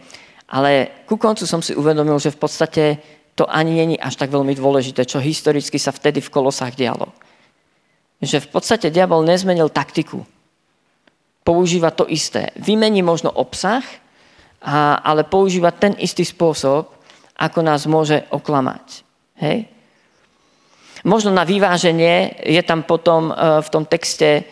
ale 0.52 1.04
ku 1.08 1.16
koncu 1.16 1.48
som 1.48 1.64
si 1.64 1.74
uvedomil, 1.74 2.20
že 2.20 2.36
v 2.36 2.40
podstate 2.40 2.84
to 3.34 3.50
ani 3.50 3.74
není 3.74 3.96
až 3.98 4.20
tak 4.20 4.30
veľmi 4.30 4.54
dôležité, 4.54 5.08
čo 5.10 5.18
historicky 5.18 5.82
sa 5.82 5.90
vtedy 5.90 6.22
v 6.22 6.30
kolosách 6.30 6.78
dialo. 6.78 7.10
Že 8.22 8.46
v 8.46 8.50
podstate 8.54 8.94
diabol 8.94 9.26
nezmenil 9.26 9.74
taktiku. 9.74 10.22
Používa 11.44 11.92
to 11.92 12.06
isté. 12.08 12.54
Vymení 12.56 13.02
možno 13.02 13.34
obsah, 13.34 13.84
a, 14.64 15.02
ale 15.04 15.28
používa 15.28 15.76
ten 15.76 15.98
istý 16.00 16.24
spôsob, 16.24 16.88
ako 17.36 17.60
nás 17.66 17.84
môže 17.90 18.24
oklamať. 18.32 19.04
Hej? 19.42 19.68
Možno 21.04 21.36
na 21.36 21.44
vyváženie 21.44 22.40
je 22.48 22.62
tam 22.64 22.88
potom 22.88 23.28
e, 23.28 23.34
v 23.60 23.68
tom 23.68 23.84
texte 23.84 24.30
e, 24.40 24.44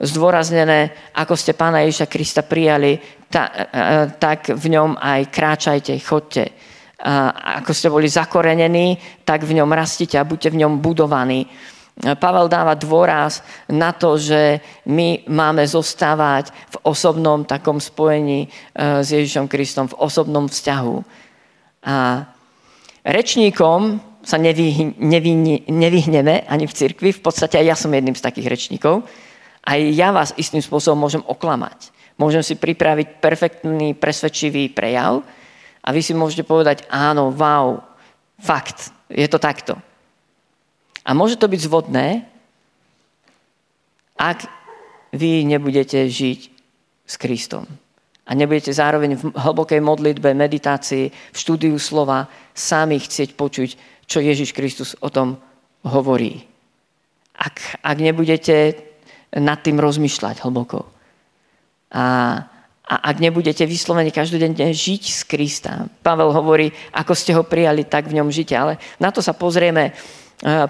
zdôraznené, 0.00 1.12
ako 1.14 1.34
ste 1.38 1.52
pána 1.54 1.82
Ježiša 1.86 2.06
Krista 2.10 2.42
prijali, 2.42 2.96
e, 2.96 3.00
tak 4.18 4.50
v 4.50 4.66
ňom 4.72 4.98
aj 4.98 5.20
kráčajte, 5.30 5.94
chodte. 6.02 6.44
Ako 7.60 7.76
ste 7.76 7.92
boli 7.92 8.08
zakorenení, 8.08 8.96
tak 9.28 9.44
v 9.44 9.60
ňom 9.60 9.68
rastite 9.76 10.16
a 10.16 10.24
buďte 10.24 10.56
v 10.56 10.64
ňom 10.64 10.80
budovaní. 10.80 11.44
Pavel 11.94 12.48
dáva 12.48 12.74
dôraz 12.74 13.44
na 13.68 13.92
to, 13.92 14.16
že 14.16 14.58
my 14.88 15.28
máme 15.28 15.68
zostávať 15.68 16.50
v 16.50 16.76
osobnom 16.82 17.44
takom 17.44 17.76
spojení 17.76 18.48
s 18.74 19.12
Ježišom 19.12 19.46
Kristom, 19.52 19.92
v 19.92 20.00
osobnom 20.00 20.48
vzťahu. 20.48 20.96
A 21.84 22.24
rečníkom 23.04 24.00
sa 24.24 24.40
nevyhneme 25.68 26.34
ani 26.48 26.64
v 26.64 26.72
cirkvi. 26.72 27.12
V 27.12 27.20
podstate 27.20 27.60
aj 27.60 27.66
ja 27.68 27.76
som 27.76 27.92
jedným 27.92 28.16
z 28.16 28.24
takých 28.24 28.48
rečníkov. 28.48 29.04
Aj 29.64 29.80
ja 29.80 30.12
vás 30.12 30.36
istým 30.36 30.60
spôsobom 30.60 31.08
môžem 31.08 31.24
oklamať. 31.24 31.90
Môžem 32.20 32.44
si 32.44 32.54
pripraviť 32.54 33.18
perfektný, 33.18 33.96
presvedčivý 33.96 34.70
prejav 34.70 35.24
a 35.82 35.88
vy 35.90 36.00
si 36.04 36.14
môžete 36.14 36.46
povedať, 36.46 36.86
áno, 36.92 37.34
wow, 37.34 37.82
fakt, 38.38 38.94
je 39.10 39.26
to 39.26 39.40
takto. 39.40 39.74
A 41.04 41.10
môže 41.12 41.40
to 41.40 41.50
byť 41.50 41.60
zvodné, 41.66 42.28
ak 44.14 44.46
vy 45.10 45.42
nebudete 45.42 46.06
žiť 46.06 46.40
s 47.04 47.14
Kristom. 47.18 47.66
A 48.24 48.32
nebudete 48.32 48.72
zároveň 48.72 49.20
v 49.20 49.36
hlbokej 49.36 49.84
modlitbe, 49.84 50.32
meditácii, 50.32 51.12
v 51.12 51.36
štúdiu 51.36 51.76
slova 51.76 52.30
sami 52.56 52.96
chcieť 52.96 53.36
počuť 53.36 53.70
čo 54.06 54.20
Ježiš 54.20 54.52
Kristus 54.52 54.96
o 55.00 55.08
tom 55.08 55.36
hovorí. 55.84 56.44
Ak, 57.34 57.82
ak 57.82 57.98
nebudete 57.98 58.78
nad 59.38 59.58
tým 59.60 59.82
rozmýšľať 59.82 60.46
hlboko. 60.46 60.86
A, 61.94 62.06
a 62.84 62.94
ak 63.10 63.16
nebudete 63.18 63.66
vyslovene 63.66 64.14
každodenne 64.14 64.70
žiť 64.70 65.02
z 65.10 65.20
Krista. 65.26 65.72
Pavel 66.02 66.30
hovorí, 66.30 66.70
ako 66.94 67.12
ste 67.14 67.34
ho 67.34 67.46
prijali, 67.46 67.86
tak 67.86 68.10
v 68.10 68.18
ňom 68.22 68.30
žite. 68.30 68.54
Ale 68.54 68.78
na 68.98 69.10
to 69.10 69.22
sa 69.22 69.34
pozrieme 69.34 69.90
e, 69.90 69.92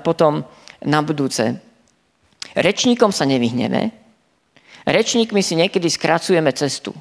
potom 0.00 0.44
na 0.84 1.00
budúce. 1.00 1.60
Rečníkom 2.54 3.10
sa 3.10 3.24
nevyhneme. 3.24 3.90
Rečníkmi 4.84 5.40
si 5.40 5.56
niekedy 5.56 5.88
skracujeme 5.88 6.52
cestu. 6.52 6.92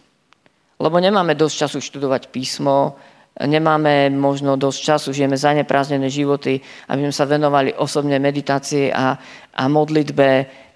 Lebo 0.80 0.98
nemáme 1.00 1.36
dosť 1.36 1.56
času 1.68 1.78
študovať 1.84 2.32
písmo, 2.32 2.96
nemáme 3.40 4.14
možno 4.14 4.56
dosť 4.56 4.80
času, 4.80 5.10
žijeme 5.14 5.38
zaneprázdnené 5.38 6.10
životy, 6.10 6.62
aby 6.90 7.10
sme 7.10 7.16
sa 7.16 7.26
venovali 7.26 7.76
osobnej 7.76 8.22
meditácii 8.22 8.94
a, 8.94 9.18
a 9.54 9.64
modlitbe. 9.68 10.30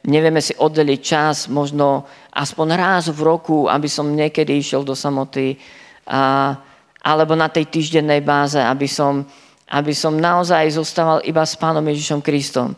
Nevieme 0.08 0.40
si 0.40 0.56
oddeliť 0.56 1.00
čas, 1.04 1.52
možno 1.52 2.08
aspoň 2.32 2.68
raz 2.80 3.04
v 3.12 3.20
roku, 3.28 3.68
aby 3.68 3.92
som 3.92 4.08
niekedy 4.08 4.56
išiel 4.56 4.88
do 4.88 4.96
samoty, 4.96 5.60
a, 6.08 6.56
alebo 7.04 7.36
na 7.36 7.52
tej 7.52 7.68
týždennej 7.68 8.24
báze, 8.24 8.56
aby 8.56 8.88
som, 8.88 9.28
aby 9.68 9.92
som 9.92 10.16
naozaj 10.16 10.72
zostával 10.72 11.20
iba 11.28 11.44
s 11.44 11.60
Pánom 11.60 11.84
Ježišom 11.84 12.24
Kristom. 12.24 12.72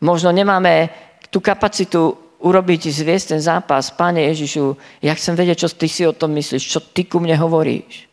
Možno 0.00 0.32
nemáme 0.32 0.88
tú 1.28 1.44
kapacitu 1.44 2.16
urobiť, 2.40 2.88
zviesť 2.88 3.36
ten 3.36 3.40
zápas. 3.42 3.92
Páne 3.92 4.24
Ježišu, 4.32 4.72
ja 5.04 5.12
chcem 5.12 5.36
vedieť, 5.36 5.66
čo 5.66 5.68
ty 5.68 5.84
si 5.90 6.06
o 6.08 6.16
tom 6.16 6.32
myslíš, 6.32 6.62
čo 6.64 6.80
ty 6.80 7.04
ku 7.04 7.20
mne 7.20 7.36
hovoríš. 7.36 8.08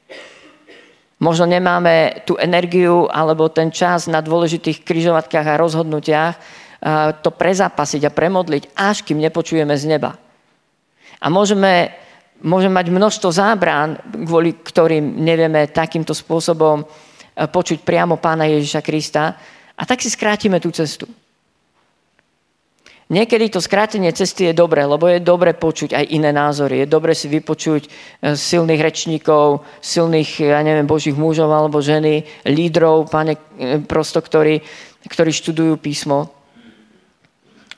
Možno 1.24 1.48
nemáme 1.48 2.27
tú 2.27 2.36
energiu 2.36 3.08
alebo 3.08 3.48
ten 3.48 3.72
čas 3.72 4.12
na 4.12 4.20
dôležitých 4.20 4.84
kryžovatkách 4.84 5.48
a 5.48 5.62
rozhodnutiach 5.62 6.36
to 7.24 7.29
prezapasiť 7.34 8.01
a 8.05 8.13
premodliť, 8.13 8.77
až 8.77 9.01
kým 9.01 9.17
nepočujeme 9.17 9.74
z 9.74 9.86
neba. 9.89 10.13
A 11.22 11.32
môžeme, 11.32 11.96
môžeme 12.44 12.77
mať 12.77 12.88
množstvo 12.91 13.29
zábran, 13.32 13.98
kvôli 14.27 14.60
ktorým 14.60 15.24
nevieme 15.24 15.72
takýmto 15.72 16.13
spôsobom 16.13 16.84
e, 16.84 16.86
počuť 17.48 17.82
priamo 17.82 18.20
pána 18.20 18.46
Ježiša 18.46 18.82
Krista 18.84 19.34
a 19.74 19.82
tak 19.88 20.03
si 20.03 20.12
skrátime 20.12 20.60
tú 20.60 20.70
cestu. 20.70 21.08
Niekedy 23.05 23.53
to 23.53 23.62
skrátenie 23.62 24.10
cesty 24.17 24.50
je 24.50 24.58
dobré, 24.58 24.82
lebo 24.82 25.05
je 25.05 25.22
dobre 25.22 25.53
počuť 25.53 25.94
aj 25.94 26.05
iné 26.10 26.34
názory. 26.34 26.82
Je 26.82 26.88
dobre 26.89 27.13
si 27.13 27.29
vypočuť 27.29 27.86
e, 27.86 27.89
silných 28.34 28.82
rečníkov, 28.82 29.62
silných, 29.82 30.41
ja 30.41 30.60
neviem, 30.65 30.89
božích 30.89 31.13
mužov 31.13 31.53
alebo 31.53 31.82
ženy, 31.82 32.25
lídrov, 32.50 33.08
pane, 33.13 33.38
e, 33.55 33.77
prosto, 33.86 34.20
ktorí, 34.20 34.60
ktorí 35.05 35.32
študujú 35.32 35.77
písmo. 35.77 36.35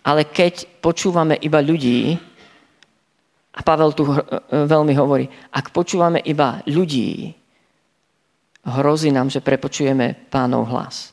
Ale 0.08 0.24
keď 0.24 0.80
počúvame 0.80 1.36
iba 1.44 1.60
ľudí, 1.60 2.16
a 3.58 3.60
Pavel 3.66 3.92
tu 3.92 4.08
e, 4.08 4.16
veľmi 4.48 4.94
hovorí, 4.96 5.28
ak 5.52 5.76
počúvame 5.76 6.24
iba 6.24 6.64
ľudí, 6.64 7.36
hrozí 8.64 9.12
nám, 9.12 9.28
že 9.28 9.44
prepočujeme 9.44 10.32
pánov 10.32 10.72
hlas. 10.72 11.12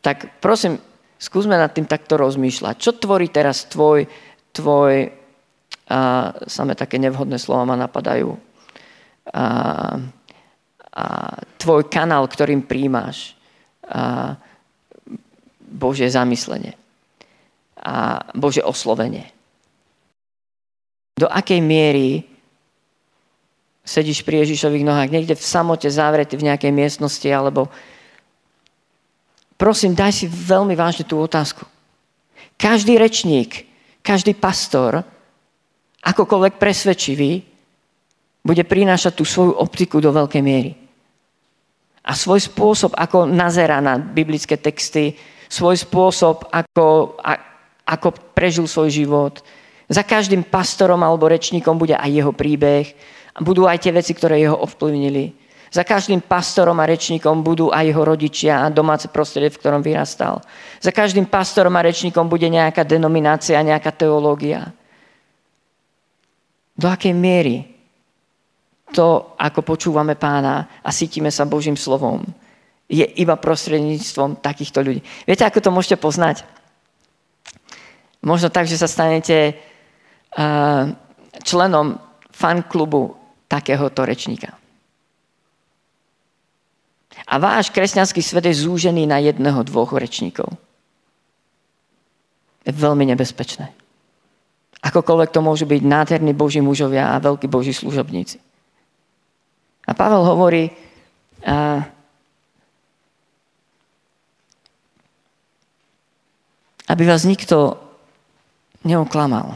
Tak 0.00 0.40
prosím, 0.40 0.80
skúsme 1.20 1.60
nad 1.60 1.76
tým 1.76 1.84
takto 1.84 2.16
rozmýšľať. 2.16 2.74
Čo 2.80 2.96
tvorí 2.96 3.28
teraz 3.28 3.68
tvoj, 3.68 4.08
tvoj 4.56 5.20
a 5.90 6.30
samé 6.46 6.78
také 6.78 7.02
nevhodné 7.02 7.34
slova 7.34 7.66
ma 7.66 7.74
napadajú, 7.74 8.30
a, 9.34 9.44
a 10.94 11.04
tvoj 11.58 11.90
kanál, 11.90 12.30
ktorým 12.30 12.62
príjmaš 12.62 13.34
a 13.82 14.38
Božie 15.70 16.10
zamyslenie 16.10 16.74
a 17.78 18.26
Božie 18.34 18.60
oslovenie. 18.60 19.30
Do 21.16 21.30
akej 21.30 21.62
miery 21.62 22.26
sedíš 23.86 24.22
pri 24.22 24.44
Ježišových 24.44 24.84
nohách, 24.86 25.10
niekde 25.10 25.34
v 25.34 25.42
samote 25.42 25.88
zavretý 25.88 26.36
v 26.36 26.46
nejakej 26.52 26.72
miestnosti, 26.74 27.26
alebo 27.26 27.72
prosím, 29.56 29.96
daj 29.96 30.12
si 30.12 30.26
veľmi 30.28 30.76
vážne 30.76 31.08
tú 31.08 31.18
otázku. 31.18 31.64
Každý 32.60 33.00
rečník, 33.00 33.64
každý 34.04 34.36
pastor, 34.36 35.00
akokoľvek 36.04 36.60
presvedčivý, 36.60 37.42
bude 38.40 38.64
prinášať 38.64 39.12
tú 39.16 39.24
svoju 39.24 39.52
optiku 39.56 40.00
do 40.00 40.12
veľkej 40.12 40.42
miery. 40.44 40.72
A 42.00 42.16
svoj 42.16 42.40
spôsob, 42.40 42.96
ako 42.96 43.28
nazera 43.28 43.76
na 43.84 44.00
biblické 44.00 44.56
texty, 44.56 45.12
svoj 45.50 45.76
spôsob, 45.82 46.46
ako, 46.54 47.18
a, 47.18 47.34
ako 47.82 48.14
prežil 48.32 48.70
svoj 48.70 48.94
život. 48.94 49.42
Za 49.90 50.06
každým 50.06 50.46
pastorom 50.46 51.02
alebo 51.02 51.26
rečníkom 51.26 51.74
bude 51.74 51.98
aj 51.98 52.06
jeho 52.06 52.30
príbeh. 52.30 52.94
Budú 53.42 53.66
aj 53.66 53.82
tie 53.82 53.90
veci, 53.90 54.14
ktoré 54.14 54.38
jeho 54.38 54.54
ovplyvnili. 54.54 55.34
Za 55.70 55.86
každým 55.86 56.22
pastorom 56.22 56.78
a 56.82 56.86
rečníkom 56.86 57.46
budú 57.46 57.70
aj 57.70 57.86
jeho 57.86 58.02
rodičia 58.02 58.62
a 58.62 58.74
domáce 58.74 59.06
prostredie, 59.06 59.54
v 59.54 59.58
ktorom 59.58 59.82
vyrastal. 59.82 60.42
Za 60.82 60.90
každým 60.90 61.26
pastorom 61.26 61.74
a 61.78 61.82
rečníkom 61.82 62.26
bude 62.26 62.46
nejaká 62.46 62.82
denominácia, 62.82 63.58
nejaká 63.62 63.94
teológia. 63.94 64.70
Do 66.74 66.90
akej 66.90 67.14
miery 67.14 67.70
to, 68.90 69.38
ako 69.38 69.62
počúvame 69.62 70.18
pána 70.18 70.82
a 70.82 70.90
cítime 70.90 71.30
sa 71.30 71.46
Božím 71.46 71.78
slovom, 71.78 72.26
je 72.90 73.06
iba 73.06 73.38
prostredníctvom 73.38 74.42
takýchto 74.42 74.82
ľudí. 74.82 75.00
Viete, 75.22 75.46
ako 75.46 75.62
to 75.62 75.70
môžete 75.70 76.02
poznať? 76.02 76.42
Možno 78.26 78.50
tak, 78.50 78.66
že 78.66 78.74
sa 78.74 78.90
stanete 78.90 79.54
členom 81.46 82.02
fanklubu 82.34 83.14
takéhoto 83.46 84.02
rečníka. 84.02 84.58
A 87.30 87.38
váš 87.38 87.70
kresťanský 87.70 88.22
svet 88.22 88.50
je 88.50 88.66
zúžený 88.66 89.06
na 89.06 89.22
jedného, 89.22 89.62
dvoch 89.62 89.94
rečníkov. 89.94 90.50
Je 92.66 92.74
veľmi 92.74 93.06
nebezpečné. 93.06 93.70
Akokoľvek 94.80 95.30
to 95.30 95.40
môžu 95.44 95.68
byť 95.68 95.82
nádherní 95.84 96.32
boží 96.32 96.58
mužovia 96.64 97.12
a 97.12 97.22
veľkí 97.22 97.46
boží 97.46 97.70
služobníci. 97.70 98.40
A 99.86 99.92
Pavel 99.92 100.24
hovorí, 100.24 100.72
a, 101.44 101.84
aby 106.90 107.06
vás 107.06 107.22
nikto 107.22 107.78
neoklamal 108.82 109.54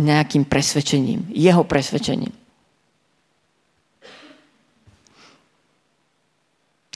nejakým 0.00 0.48
presvedčením, 0.48 1.28
jeho 1.36 1.60
presvedčením. 1.68 2.32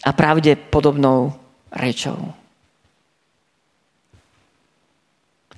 a 0.05 0.11
pravdepodobnou 0.13 1.33
rečou. 1.73 2.19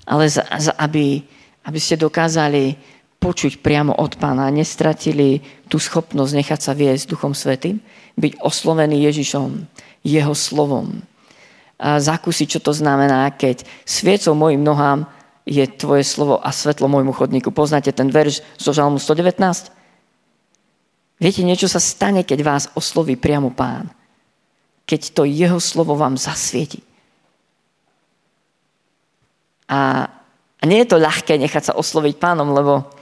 Ale 0.02 0.26
za, 0.26 0.42
za, 0.58 0.74
aby, 0.74 1.22
aby 1.62 1.78
ste 1.78 1.94
dokázali 1.94 2.74
počuť 3.22 3.62
priamo 3.62 3.94
od 3.94 4.18
pána, 4.18 4.50
nestratili 4.50 5.38
tú 5.70 5.78
schopnosť 5.78 6.32
nechať 6.34 6.60
sa 6.60 6.74
viesť 6.74 7.14
Duchom 7.14 7.38
Svetým, 7.38 7.78
byť 8.18 8.42
oslovený 8.42 9.06
Ježišom, 9.06 9.62
jeho 10.02 10.34
slovom. 10.34 11.06
Zakúsiť, 11.82 12.58
čo 12.58 12.60
to 12.62 12.70
znamená, 12.70 13.26
keď 13.34 13.66
sviecou 13.82 14.38
mojim 14.38 14.62
nohám 14.62 15.10
je 15.42 15.66
tvoje 15.66 16.06
slovo 16.06 16.38
a 16.38 16.54
svetlo 16.54 16.86
môjmu 16.86 17.10
chodníku. 17.10 17.50
Poznáte 17.50 17.90
ten 17.90 18.06
verš 18.06 18.46
zo 18.54 18.70
Žalmu 18.70 19.02
119? 19.02 19.74
Viete, 21.18 21.42
niečo 21.42 21.66
sa 21.66 21.82
stane, 21.82 22.22
keď 22.22 22.38
vás 22.46 22.64
osloví 22.78 23.18
priamo 23.18 23.50
pán 23.50 23.90
keď 24.86 25.00
to 25.14 25.22
jeho 25.24 25.56
slovo 25.56 25.94
vám 25.96 26.18
zasvieti. 26.18 26.82
A, 29.72 30.04
a 30.60 30.62
nie 30.68 30.84
je 30.84 30.90
to 30.92 31.00
ľahké 31.00 31.38
nechať 31.40 31.72
sa 31.72 31.78
osloviť 31.78 32.20
pánom, 32.20 32.52
lebo 32.52 32.92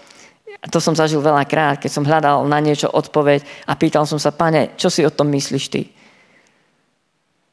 to 0.70 0.78
som 0.78 0.94
zažil 0.94 1.24
veľakrát, 1.24 1.80
keď 1.80 1.90
som 1.90 2.06
hľadal 2.06 2.44
na 2.46 2.60
niečo 2.60 2.86
odpoveď 2.86 3.42
a 3.66 3.74
pýtal 3.74 4.04
som 4.04 4.20
sa, 4.20 4.30
pane, 4.30 4.76
čo 4.76 4.92
si 4.92 5.02
o 5.02 5.10
tom 5.10 5.32
myslíš 5.32 5.64
ty? 5.72 5.90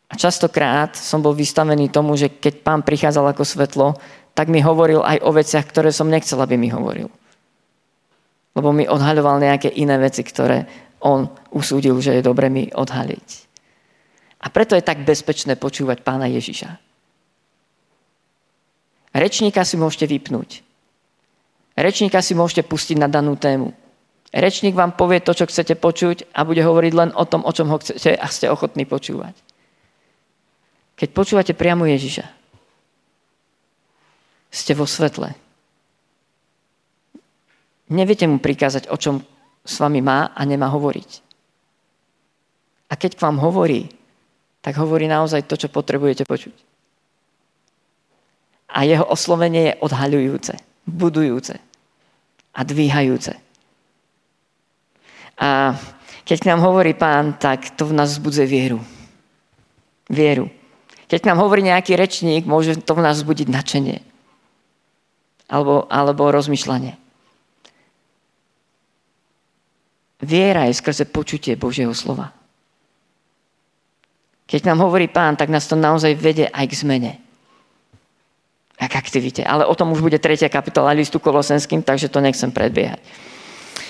A 0.07 0.13
častokrát 0.15 0.95
som 0.95 1.19
bol 1.19 1.35
vystavený 1.35 1.91
tomu, 1.91 2.15
že 2.15 2.31
keď 2.31 2.63
pán 2.63 2.81
prichádzal 2.83 3.35
ako 3.35 3.43
svetlo, 3.43 3.87
tak 4.31 4.47
mi 4.47 4.63
hovoril 4.63 5.03
aj 5.03 5.19
o 5.25 5.35
veciach, 5.35 5.67
ktoré 5.67 5.91
som 5.91 6.07
nechcel, 6.07 6.39
aby 6.39 6.55
mi 6.55 6.71
hovoril. 6.71 7.11
Lebo 8.55 8.69
mi 8.71 8.87
odhaľoval 8.87 9.43
nejaké 9.43 9.69
iné 9.73 9.99
veci, 9.99 10.23
ktoré 10.23 10.65
on 11.03 11.29
usúdil, 11.53 11.99
že 11.99 12.17
je 12.17 12.25
dobre 12.25 12.47
mi 12.47 12.71
odhaliť. 12.71 13.27
A 14.41 14.47
preto 14.53 14.77
je 14.77 14.85
tak 14.85 15.03
bezpečné 15.03 15.57
počúvať 15.57 16.05
pána 16.05 16.29
Ježiša. 16.29 16.69
Rečníka 19.17 19.65
si 19.65 19.75
môžete 19.75 20.05
vypnúť. 20.05 20.61
Rečníka 21.77 22.21
si 22.21 22.37
môžete 22.37 22.65
pustiť 22.65 22.97
na 23.01 23.09
danú 23.09 23.33
tému. 23.37 23.73
Rečník 24.33 24.77
vám 24.77 24.93
povie 24.93 25.21
to, 25.21 25.33
čo 25.33 25.49
chcete 25.49 25.77
počuť 25.77 26.29
a 26.33 26.45
bude 26.45 26.61
hovoriť 26.61 26.93
len 26.93 27.09
o 27.17 27.23
tom, 27.25 27.41
o 27.41 27.51
čom 27.53 27.69
ho 27.73 27.77
chcete 27.81 28.13
a 28.13 28.27
ste 28.29 28.49
ochotní 28.49 28.85
počúvať. 28.85 29.46
Keď 30.97 31.09
počúvate 31.13 31.53
priamo 31.53 31.85
Ježiša, 31.85 32.25
ste 34.49 34.73
vo 34.73 34.89
svetle. 34.89 35.37
Neviete 37.93 38.25
mu 38.25 38.41
prikázať, 38.41 38.89
o 38.89 38.97
čom 38.97 39.21
s 39.61 39.75
vami 39.77 40.01
má 40.01 40.33
a 40.33 40.41
nemá 40.43 40.67
hovoriť. 40.73 41.11
A 42.89 42.93
keď 42.97 43.19
k 43.19 43.23
vám 43.23 43.37
hovorí, 43.37 43.87
tak 44.65 44.75
hovorí 44.81 45.05
naozaj 45.05 45.45
to, 45.45 45.55
čo 45.55 45.71
potrebujete 45.71 46.25
počuť. 46.25 46.55
A 48.73 48.83
jeho 48.83 49.05
oslovenie 49.05 49.71
je 49.71 49.79
odhaľujúce, 49.79 50.53
budujúce 50.89 51.55
a 52.51 52.59
dvíhajúce. 52.65 53.37
A 55.37 55.77
keď 56.25 56.37
k 56.41 56.47
nám 56.51 56.59
hovorí 56.65 56.97
pán, 56.97 57.37
tak 57.37 57.77
to 57.77 57.87
v 57.87 57.95
nás 57.95 58.17
vzbudzuje 58.17 58.47
vieru. 58.49 58.79
Vieru. 60.09 60.56
Keď 61.07 61.23
nám 61.23 61.39
hovorí 61.39 61.63
nejaký 61.63 61.95
rečník, 61.95 62.43
môže 62.43 62.75
to 62.83 62.91
v 62.91 63.03
nás 63.03 63.23
vzbudiť 63.23 63.47
nadšenie. 63.47 63.97
Alebo, 65.47 65.87
alebo 65.87 66.27
rozmýšľanie. 66.27 66.99
Viera 70.19 70.67
je 70.67 70.75
skrze 70.75 71.07
počutie 71.07 71.55
Božieho 71.55 71.95
slova. 71.95 72.35
Keď 74.47 74.63
nám 74.67 74.83
hovorí 74.83 75.07
pán, 75.07 75.35
tak 75.35 75.51
nás 75.51 75.67
to 75.67 75.75
naozaj 75.79 76.15
vede 76.15 76.47
aj 76.51 76.65
k 76.67 76.79
zmene. 76.79 77.13
A 78.79 78.87
k 78.91 78.99
aktivite. 78.99 79.43
Ale 79.47 79.67
o 79.67 79.75
tom 79.75 79.91
už 79.95 80.03
bude 80.03 80.19
tretia 80.19 80.51
kapitola 80.51 80.95
listu 80.95 81.19
Kolosenským, 81.19 81.83
takže 81.83 82.11
to 82.11 82.19
nechcem 82.19 82.51
predbiehať. 82.51 82.99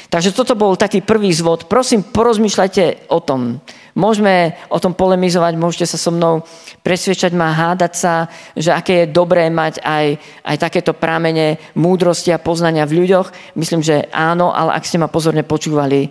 Tak 0.08 0.18
Takže 0.18 0.34
toto 0.34 0.56
bol 0.56 0.80
taký 0.80 1.04
prvý 1.04 1.30
zvod. 1.36 1.68
Prosím, 1.68 2.02
porozmýšľajte 2.02 3.12
o 3.12 3.20
tom. 3.20 3.60
Môžeme 3.94 4.56
o 4.66 4.80
tom 4.80 4.96
polemizovať, 4.96 5.54
môžete 5.60 5.94
sa 5.94 5.98
so 6.00 6.10
mnou 6.10 6.42
presviečať 6.82 7.38
ma, 7.38 7.54
hádať 7.54 7.94
sa, 7.94 8.26
že 8.58 8.74
aké 8.74 9.04
je 9.04 9.14
dobré 9.14 9.52
mať 9.52 9.78
aj, 9.84 10.18
aj 10.42 10.58
takéto 10.58 10.98
prámene 10.98 11.62
múdrosti 11.78 12.34
a 12.34 12.42
poznania 12.42 12.90
v 12.90 13.04
ľuďoch. 13.04 13.60
Myslím, 13.60 13.86
že 13.86 14.10
áno, 14.10 14.56
ale 14.56 14.74
ak 14.80 14.90
ste 14.90 14.98
ma 14.98 15.06
pozorne 15.06 15.46
počúvali, 15.46 16.10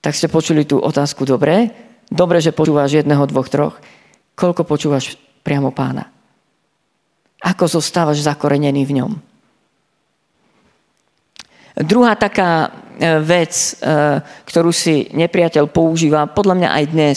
tak 0.00 0.16
ste 0.16 0.26
počuli 0.26 0.66
tú 0.66 0.82
otázku 0.82 1.22
dobre. 1.22 1.70
Dobre, 2.10 2.40
že 2.42 2.56
počúvaš 2.56 2.96
jedného, 2.96 3.22
dvoch, 3.28 3.46
troch. 3.52 3.76
Koľko 4.34 4.66
počúvaš 4.66 5.14
priamo 5.46 5.70
pána? 5.70 6.10
Ako 7.44 7.70
zostávaš 7.70 8.24
zakorenený 8.24 8.82
v 8.82 8.94
ňom? 8.98 9.12
Druhá 11.78 12.18
taká 12.18 12.74
vec, 13.22 13.52
e, 13.54 13.70
ktorú 14.22 14.74
si 14.74 15.06
nepriateľ 15.14 15.70
používa, 15.70 16.26
podľa 16.26 16.54
mňa 16.58 16.68
aj 16.74 16.84
dnes, 16.90 17.16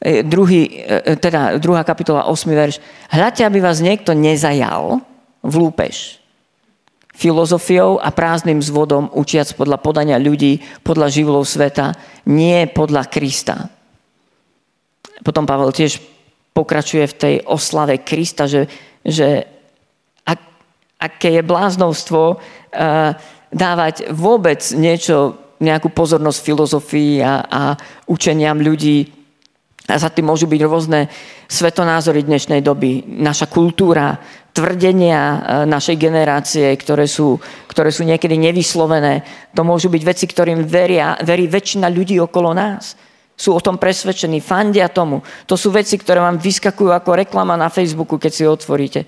e, 0.00 0.20
druhý, 0.24 0.88
teda 1.20 1.60
druhá 1.60 1.84
kapitola, 1.84 2.26
8. 2.26 2.56
verš. 2.56 2.80
Hľadte, 3.12 3.44
aby 3.44 3.60
vás 3.60 3.84
niekto 3.84 4.16
nezajal 4.16 5.04
v 5.44 5.54
lúpež 5.58 6.22
filozofiou 7.12 8.00
a 8.00 8.08
prázdnym 8.08 8.58
zvodom, 8.64 9.12
učiac 9.12 9.52
podľa 9.52 9.78
podania 9.78 10.16
ľudí, 10.16 10.64
podľa 10.80 11.12
živlov 11.12 11.44
sveta, 11.44 11.92
nie 12.26 12.64
podľa 12.72 13.06
Krista. 13.12 13.68
Potom 15.20 15.44
Pavel 15.44 15.70
tiež 15.70 16.00
pokračuje 16.56 17.04
v 17.06 17.18
tej 17.18 17.34
oslave 17.44 18.00
Krista, 18.00 18.48
že, 18.48 18.66
že 19.04 19.44
ak, 20.24 20.40
aké 20.98 21.38
je 21.38 21.42
bláznovstvo 21.44 22.22
uh, 22.24 22.40
dávať 23.52 24.10
vôbec 24.10 24.64
niečo, 24.74 25.36
nejakú 25.62 25.94
pozornosť 25.94 26.42
filozofii 26.42 27.22
a, 27.22 27.34
a 27.46 27.62
učeniam 28.10 28.58
ľudí. 28.58 29.14
A 29.86 29.98
za 29.98 30.10
tým 30.10 30.26
môžu 30.26 30.50
byť 30.50 30.60
rôzne 30.66 31.06
svetonázory 31.46 32.26
dnešnej 32.26 32.64
doby, 32.66 33.06
naša 33.06 33.46
kultúra, 33.46 34.18
tvrdenia 34.52 35.20
e, 35.20 35.38
našej 35.66 35.96
generácie, 35.96 36.66
ktoré 36.76 37.06
sú, 37.06 37.38
ktoré 37.66 37.90
sú 37.90 38.02
niekedy 38.02 38.36
nevyslovené. 38.38 39.22
To 39.56 39.62
môžu 39.62 39.88
byť 39.88 40.02
veci, 40.02 40.24
ktorým 40.26 40.66
veria, 40.66 41.18
verí 41.24 41.46
väčšina 41.46 41.88
ľudí 41.88 42.18
okolo 42.20 42.52
nás. 42.52 42.94
Sú 43.32 43.56
o 43.56 43.64
tom 43.64 43.80
presvedčení, 43.80 44.44
fandia 44.44 44.92
tomu. 44.92 45.24
To 45.50 45.58
sú 45.58 45.72
veci, 45.74 45.98
ktoré 45.98 46.20
vám 46.20 46.38
vyskakujú 46.38 46.92
ako 46.92 47.26
reklama 47.26 47.58
na 47.58 47.72
Facebooku, 47.72 48.20
keď 48.20 48.32
si 48.32 48.44
otvoríte. 48.46 49.00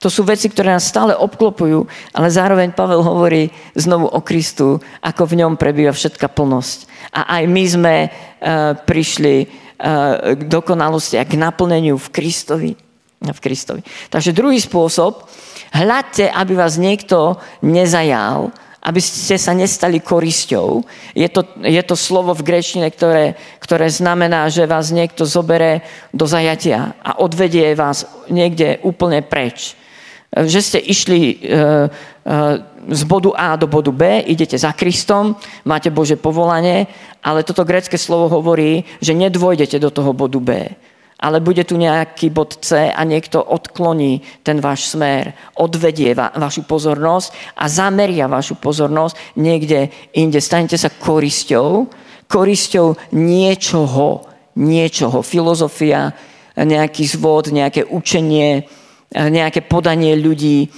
To 0.00 0.12
sú 0.12 0.28
veci, 0.28 0.52
ktoré 0.52 0.76
nás 0.76 0.84
stále 0.84 1.16
obklopujú, 1.16 1.88
ale 2.12 2.28
zároveň 2.28 2.76
Pavel 2.76 3.00
hovorí 3.00 3.48
znovu 3.72 4.12
o 4.12 4.20
Kristu, 4.20 4.76
ako 5.00 5.22
v 5.24 5.38
ňom 5.40 5.56
prebýva 5.56 5.96
všetka 5.96 6.28
plnosť. 6.28 6.78
A 7.16 7.40
aj 7.40 7.42
my 7.48 7.64
sme 7.64 7.94
uh, 8.04 8.10
prišli 8.76 9.34
uh, 9.44 10.36
k 10.36 10.40
dokonalosti 10.44 11.16
a 11.16 11.24
k 11.24 11.40
naplneniu 11.40 11.96
v 11.96 12.08
Kristovi. 12.12 12.72
V 13.16 13.38
Kristovi. 13.40 13.80
Takže 14.12 14.36
druhý 14.36 14.60
spôsob, 14.60 15.24
hľadte, 15.72 16.28
aby 16.28 16.52
vás 16.52 16.76
niekto 16.76 17.40
nezajal, 17.64 18.52
aby 18.84 19.00
ste 19.00 19.40
sa 19.40 19.56
nestali 19.56 19.98
korisťou. 19.98 20.84
Je 21.16 21.26
to, 21.26 21.42
je 21.64 21.82
to 21.82 21.96
slovo 21.98 22.36
v 22.36 22.46
grečtine, 22.46 22.86
ktoré, 22.92 23.34
ktoré 23.58 23.88
znamená, 23.88 24.46
že 24.52 24.68
vás 24.68 24.94
niekto 24.94 25.24
zobere 25.26 25.82
do 26.12 26.28
zajatia 26.28 26.94
a 27.00 27.18
odvedie 27.18 27.74
vás 27.74 28.06
niekde 28.28 28.78
úplne 28.84 29.24
preč 29.24 29.74
že 30.44 30.60
ste 30.60 30.78
išli 30.84 31.20
e, 31.32 31.34
e, 31.34 31.88
z 32.92 33.02
bodu 33.08 33.32
A 33.32 33.56
do 33.56 33.64
bodu 33.64 33.88
B, 33.88 34.20
idete 34.28 34.60
za 34.60 34.76
Kristom, 34.76 35.32
máte 35.64 35.88
Bože 35.88 36.20
povolanie, 36.20 36.84
ale 37.24 37.40
toto 37.40 37.64
grecké 37.64 37.96
slovo 37.96 38.28
hovorí, 38.28 38.84
že 39.00 39.16
nedvojdete 39.16 39.80
do 39.80 39.88
toho 39.88 40.12
bodu 40.12 40.36
B. 40.36 40.50
Ale 41.16 41.40
bude 41.40 41.64
tu 41.64 41.80
nejaký 41.80 42.28
bod 42.28 42.60
C 42.60 42.92
a 42.92 43.00
niekto 43.08 43.40
odkloní 43.40 44.20
ten 44.44 44.60
váš 44.60 44.92
smer, 44.92 45.32
odvedie 45.56 46.12
va- 46.12 46.36
vašu 46.36 46.68
pozornosť 46.68 47.56
a 47.56 47.64
zameria 47.72 48.28
vašu 48.28 48.60
pozornosť 48.60 49.40
niekde 49.40 49.88
inde. 50.12 50.36
Stanete 50.44 50.76
sa 50.76 50.92
korisťou, 50.92 51.88
korisťou 52.28 53.16
niečoho, 53.16 54.28
niečoho. 54.60 55.24
Filozofia, 55.24 56.12
nejaký 56.52 57.08
zvod, 57.08 57.48
nejaké 57.48 57.88
učenie, 57.88 58.68
nejaké 59.16 59.64
podanie 59.64 60.12
ľudí 60.16 60.68
eh, 60.68 60.70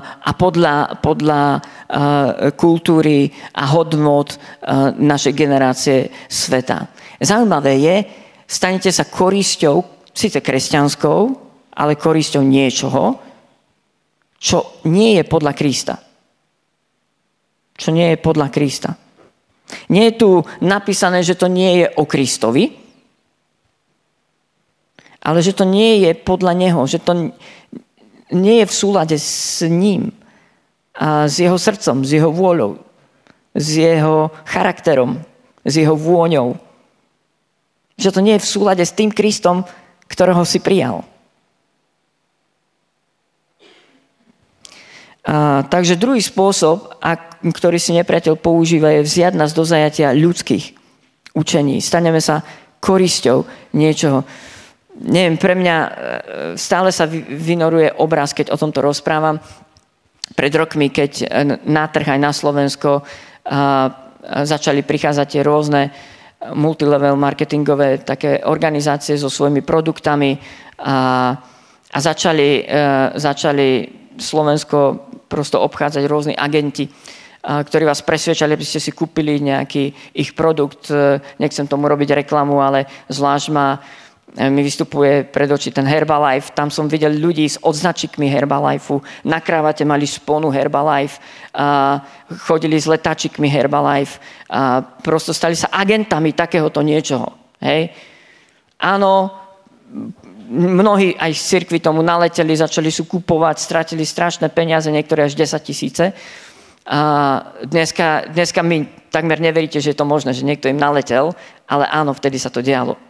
a 0.00 0.30
podľa, 0.32 1.04
podľa 1.04 1.42
eh, 1.52 1.60
kultúry 2.56 3.28
a 3.52 3.64
hodnot 3.68 4.40
našej 4.96 5.32
generácie 5.36 6.08
sveta. 6.26 6.88
Zaujímavé 7.20 7.72
je, 7.80 7.96
stanete 8.48 8.90
sa 8.92 9.08
korisťou, 9.08 10.08
síce 10.12 10.40
kresťanskou, 10.40 11.20
ale 11.76 12.00
korisťou 12.00 12.40
niečoho, 12.40 13.20
čo 14.40 14.80
nie 14.88 15.16
je 15.20 15.24
podľa 15.24 15.52
Krista. 15.52 15.94
Čo 17.76 17.92
nie 17.92 18.16
je 18.16 18.18
podľa 18.20 18.48
Krista. 18.48 18.96
Nie 19.92 20.12
je 20.12 20.14
tu 20.16 20.30
napísané, 20.62 21.20
že 21.26 21.36
to 21.36 21.50
nie 21.50 21.84
je 21.84 21.86
o 21.98 22.08
Kristovi, 22.08 22.85
ale 25.26 25.42
že 25.42 25.58
to 25.58 25.66
nie 25.66 26.06
je 26.06 26.14
podľa 26.14 26.54
neho, 26.54 26.86
že 26.86 27.02
to 27.02 27.34
nie 28.30 28.62
je 28.62 28.66
v 28.70 28.74
súlade 28.78 29.18
s 29.18 29.58
ním 29.66 30.14
a 30.94 31.26
s 31.26 31.42
jeho 31.42 31.58
srdcom, 31.58 32.06
s 32.06 32.10
jeho 32.14 32.30
vôľou, 32.30 32.78
s 33.50 33.66
jeho 33.74 34.30
charakterom, 34.46 35.18
s 35.66 35.74
jeho 35.74 35.98
vôňou. 35.98 36.54
Že 37.98 38.10
to 38.14 38.20
nie 38.22 38.38
je 38.38 38.44
v 38.46 38.52
súlade 38.54 38.84
s 38.86 38.94
tým 38.94 39.10
Kristom, 39.10 39.66
ktorého 40.06 40.46
si 40.46 40.62
prijal. 40.62 41.02
A, 45.26 45.66
takže 45.66 45.98
druhý 45.98 46.22
spôsob, 46.22 47.02
a, 47.02 47.18
ktorý 47.42 47.82
si 47.82 47.90
nepriateľ 47.98 48.38
používa, 48.38 48.94
je 48.94 49.02
vziať 49.02 49.34
nás 49.34 49.50
do 49.50 49.66
zajatia 49.66 50.14
ľudských 50.14 50.78
učení. 51.34 51.82
Staneme 51.82 52.22
sa 52.22 52.46
korisťou 52.78 53.42
niečoho 53.74 54.22
neviem, 55.00 55.36
pre 55.36 55.54
mňa 55.54 55.76
e, 55.76 55.90
stále 56.56 56.88
sa 56.92 57.04
vynoruje 57.08 58.00
obraz, 58.00 58.32
keď 58.32 58.52
o 58.52 58.60
tomto 58.60 58.80
rozprávam. 58.80 59.36
Pred 60.32 60.52
rokmi, 60.56 60.88
keď 60.88 61.12
e, 61.22 61.26
na 61.68 61.84
trh 61.88 62.16
aj 62.16 62.20
na 62.20 62.32
Slovensko 62.32 63.04
začali 64.26 64.82
prichádzať 64.82 65.26
tie 65.38 65.42
rôzne 65.46 65.94
multilevel 66.50 67.14
marketingové 67.14 68.02
také 68.02 68.42
organizácie 68.42 69.14
so 69.14 69.30
svojimi 69.30 69.62
produktami 69.62 70.34
a, 70.82 71.30
a 71.94 71.98
začali, 72.02 72.66
e, 72.66 72.82
začali 73.14 73.68
Slovensko 74.18 74.78
prosto 75.30 75.62
obchádzať 75.62 76.02
rôzni 76.10 76.34
agenti, 76.34 76.90
ktorí 77.46 77.86
vás 77.86 78.02
presvedčali, 78.02 78.58
aby 78.58 78.66
ste 78.66 78.82
si 78.82 78.90
kúpili 78.90 79.38
nejaký 79.38 80.14
ich 80.18 80.34
produkt. 80.34 80.90
Nechcem 81.38 81.66
tomu 81.70 81.86
robiť 81.86 82.22
reklamu, 82.22 82.58
ale 82.58 82.90
zvlášť 83.06 83.46
ma 83.54 83.78
E, 83.78 84.05
mi 84.34 84.60
vystupuje 84.60 85.24
pred 85.24 85.48
oči 85.48 85.72
ten 85.72 85.86
Herbalife. 85.86 86.52
Tam 86.52 86.68
som 86.68 86.90
videl 86.90 87.14
ľudí 87.16 87.46
s 87.48 87.56
odznačikmi 87.62 88.28
Herbalifeu. 88.28 89.00
Na 89.24 89.40
krávate 89.40 89.86
mali 89.86 90.04
sponu 90.04 90.52
Herbalife. 90.52 91.22
A 91.56 92.02
chodili 92.44 92.76
s 92.76 92.90
letáčikmi 92.90 93.48
Herbalife. 93.48 94.20
A 94.52 94.82
prosto 94.82 95.32
stali 95.32 95.56
sa 95.56 95.72
agentami 95.72 96.36
takéhoto 96.36 96.84
niečoho. 96.84 97.32
Hej? 97.64 97.94
Áno, 98.82 99.32
mnohí 100.52 101.16
aj 101.16 101.32
z 101.32 101.42
cirkvi 101.56 101.80
tomu 101.80 102.04
naleteli, 102.04 102.52
začali 102.52 102.92
sú 102.92 103.08
kupovať, 103.08 103.56
stratili 103.56 104.04
strašné 104.04 104.52
peniaze, 104.52 104.92
niektoré 104.92 105.24
až 105.26 105.38
10 105.38 105.64
tisíce. 105.64 106.04
A 106.86 107.00
dneska, 107.64 108.30
dneska 108.30 108.62
my 108.62 109.10
takmer 109.10 109.40
neveríte, 109.40 109.80
že 109.80 109.96
je 109.96 109.98
to 109.98 110.06
možné, 110.06 110.36
že 110.36 110.46
niekto 110.46 110.68
im 110.68 110.78
naletel, 110.78 111.34
ale 111.66 111.88
áno, 111.88 112.12
vtedy 112.14 112.38
sa 112.38 112.52
to 112.52 112.62
dialo. 112.62 113.05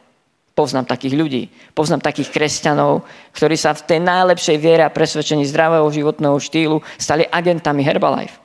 Poznám 0.57 0.89
takých 0.89 1.15
ľudí. 1.21 1.43
Poznám 1.77 2.01
takých 2.01 2.33
kresťanov, 2.33 3.05
ktorí 3.37 3.61
sa 3.61 3.77
v 3.77 3.85
tej 3.93 4.01
najlepšej 4.01 4.57
viere 4.57 4.89
a 4.89 4.95
presvedčení 4.95 5.45
zdravého 5.45 5.85
životného 5.93 6.41
štýlu 6.41 6.81
stali 6.97 7.29
agentami 7.29 7.85
Herbalife. 7.85 8.41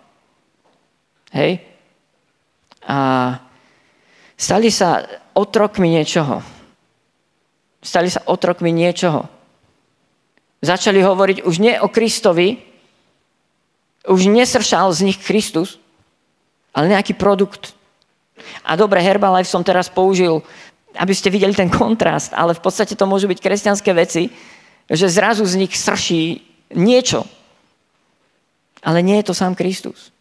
Hej? 1.32 1.64
A 2.84 3.00
stali 4.36 4.68
sa 4.68 5.08
otrokmi 5.32 5.88
niečoho. 5.88 6.44
Stali 7.80 8.12
sa 8.12 8.28
otrokmi 8.28 8.76
niečoho. 8.76 9.32
Začali 10.60 11.00
hovoriť 11.00 11.48
už 11.48 11.56
nie 11.64 11.80
o 11.80 11.88
Kristovi, 11.88 12.60
už 14.04 14.28
nesršal 14.28 14.92
z 14.92 15.08
nich 15.08 15.20
Kristus, 15.24 15.80
ale 16.76 16.92
nejaký 16.92 17.16
produkt. 17.16 17.72
A 18.68 18.76
dobre, 18.76 19.00
Herbalife 19.00 19.50
som 19.50 19.64
teraz 19.64 19.88
použil 19.88 20.44
aby 20.98 21.14
ste 21.16 21.32
videli 21.32 21.56
ten 21.56 21.72
kontrast, 21.72 22.36
ale 22.36 22.56
v 22.56 22.64
podstate 22.64 22.96
to 23.00 23.08
môžu 23.08 23.32
byť 23.32 23.40
kresťanské 23.40 23.92
veci, 23.96 24.32
že 24.92 25.08
zrazu 25.08 25.48
z 25.48 25.56
nich 25.64 25.72
srší 25.72 26.44
niečo. 26.76 27.24
Ale 28.82 29.00
nie 29.06 29.22
je 29.22 29.32
to 29.32 29.38
sám 29.38 29.56
Kristus. 29.56 30.12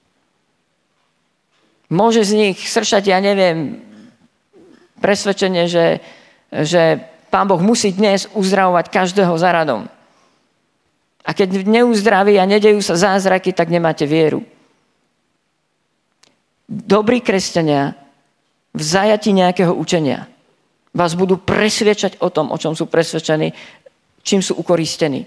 Môže 1.90 2.22
z 2.22 2.33
nich 2.38 2.59
sršať, 2.61 3.11
ja 3.11 3.18
neviem, 3.18 3.83
presvedčenie, 5.02 5.66
že, 5.66 5.98
že 6.54 7.02
Pán 7.35 7.50
Boh 7.50 7.59
musí 7.59 7.90
dnes 7.90 8.30
uzdravovať 8.30 8.94
každého 8.94 9.35
za 9.35 9.50
radom. 9.50 9.90
A 11.26 11.30
keď 11.35 11.66
neuzdraví 11.66 12.38
a 12.38 12.46
nedejú 12.46 12.78
sa 12.78 12.94
zázraky, 12.94 13.50
tak 13.50 13.74
nemáte 13.74 14.06
vieru. 14.06 14.46
Dobrí 16.70 17.18
kresťania 17.18 17.98
v 18.70 18.83
zajati 18.83 19.35
nejakého 19.35 19.74
učenia 19.74 20.30
vás 20.94 21.14
budú 21.14 21.38
presvedčať 21.38 22.18
o 22.22 22.29
tom, 22.31 22.50
o 22.50 22.59
čom 22.59 22.74
sú 22.74 22.90
presvedčení, 22.90 23.55
čím 24.22 24.42
sú 24.42 24.59
ukoristení. 24.59 25.26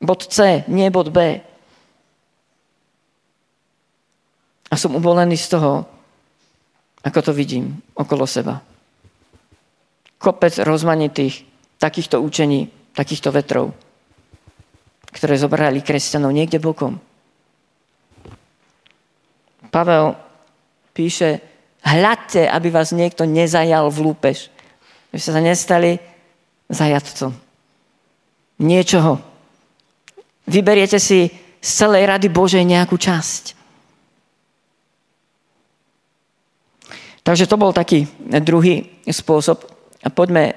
Bod 0.00 0.32
C, 0.32 0.64
nie 0.72 0.88
bod 0.88 1.12
B. 1.12 1.18
A 4.70 4.74
som 4.78 4.96
uvolený 4.96 5.36
z 5.36 5.58
toho, 5.58 5.84
ako 7.04 7.20
to 7.20 7.32
vidím 7.36 7.80
okolo 7.96 8.24
seba. 8.24 8.62
Kopec 10.20 10.60
rozmanitých 10.60 11.44
takýchto 11.80 12.20
učení, 12.20 12.68
takýchto 12.92 13.32
vetrov, 13.32 13.72
ktoré 15.10 15.36
zobrali 15.36 15.80
kresťanov 15.80 16.32
niekde 16.32 16.60
bokom. 16.60 17.00
Pavel 19.72 20.16
píše, 20.92 21.40
hľadte, 21.84 22.44
aby 22.44 22.68
vás 22.68 22.92
niekto 22.92 23.24
nezajal 23.24 23.88
v 23.88 24.12
lúpež. 24.12 24.52
Aby 25.10 25.18
ste 25.18 25.34
sa 25.34 25.42
nestali 25.42 25.98
zajadcom. 26.70 27.34
Niečoho. 28.62 29.18
Vyberiete 30.46 31.02
si 31.02 31.30
z 31.60 31.70
celej 31.70 32.06
rady 32.08 32.30
Božej 32.30 32.62
nejakú 32.62 32.96
časť. 32.96 33.58
Takže 37.20 37.46
to 37.46 37.60
bol 37.60 37.74
taký 37.74 38.08
druhý 38.40 39.02
spôsob. 39.04 39.68
A 40.00 40.08
poďme, 40.08 40.56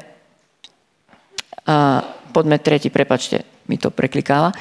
a 1.67 1.99
poďme 2.31 2.57
tretí, 2.63 2.87
prepačte, 2.87 3.43
mi 3.67 3.75
to 3.75 3.91
preklikáva. 3.91 4.55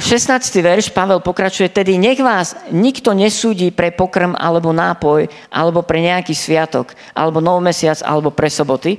16. 0.00 0.42
verš 0.64 0.90
Pavel 0.96 1.20
pokračuje, 1.20 1.68
tedy 1.68 2.00
nech 2.00 2.18
vás 2.18 2.56
nikto 2.72 3.12
nesúdi 3.12 3.68
pre 3.68 3.92
pokrm 3.92 4.32
alebo 4.32 4.72
nápoj, 4.72 5.28
alebo 5.52 5.84
pre 5.84 6.00
nejaký 6.00 6.32
sviatok, 6.32 6.96
alebo 7.12 7.44
nov 7.44 7.60
mesiac, 7.60 8.00
alebo 8.02 8.32
pre 8.32 8.48
soboty. 8.48 8.96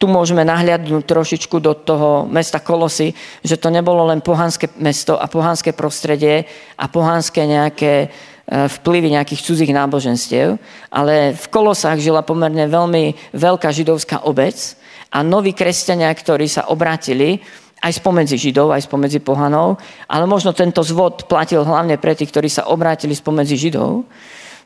Tu 0.00 0.10
môžeme 0.10 0.42
nahliadnúť 0.42 1.06
trošičku 1.06 1.62
do 1.62 1.78
toho 1.78 2.26
mesta 2.26 2.58
Kolosy, 2.58 3.14
že 3.44 3.54
to 3.54 3.70
nebolo 3.70 4.08
len 4.10 4.18
pohanské 4.18 4.66
mesto 4.82 5.14
a 5.14 5.30
pohanské 5.30 5.70
prostredie 5.70 6.48
a 6.74 6.90
pohanské 6.90 7.46
nejaké 7.46 8.10
E, 8.42 8.68
vplyvy 8.68 9.14
nejakých 9.14 9.44
cudzích 9.48 9.70
náboženstiev, 9.70 10.58
ale 10.90 11.30
v 11.32 11.46
Kolosách 11.46 12.02
žila 12.02 12.26
pomerne 12.26 12.66
veľmi 12.66 13.32
veľká 13.32 13.70
židovská 13.70 14.26
obec 14.26 14.76
a 15.14 15.22
noví 15.22 15.54
kresťania, 15.54 16.10
ktorí 16.10 16.50
sa 16.50 16.66
obrátili, 16.66 17.38
aj 17.82 17.92
spomedzi 17.98 18.38
Židov, 18.38 18.70
aj 18.70 18.86
spomedzi 18.86 19.18
pohanov, 19.18 19.82
ale 20.06 20.24
možno 20.30 20.54
tento 20.54 20.86
zvod 20.86 21.26
platil 21.26 21.66
hlavne 21.66 21.98
pre 21.98 22.14
tých, 22.14 22.30
ktorí 22.30 22.46
sa 22.46 22.70
obrátili 22.70 23.12
spomedzi 23.12 23.58
Židov, 23.58 24.06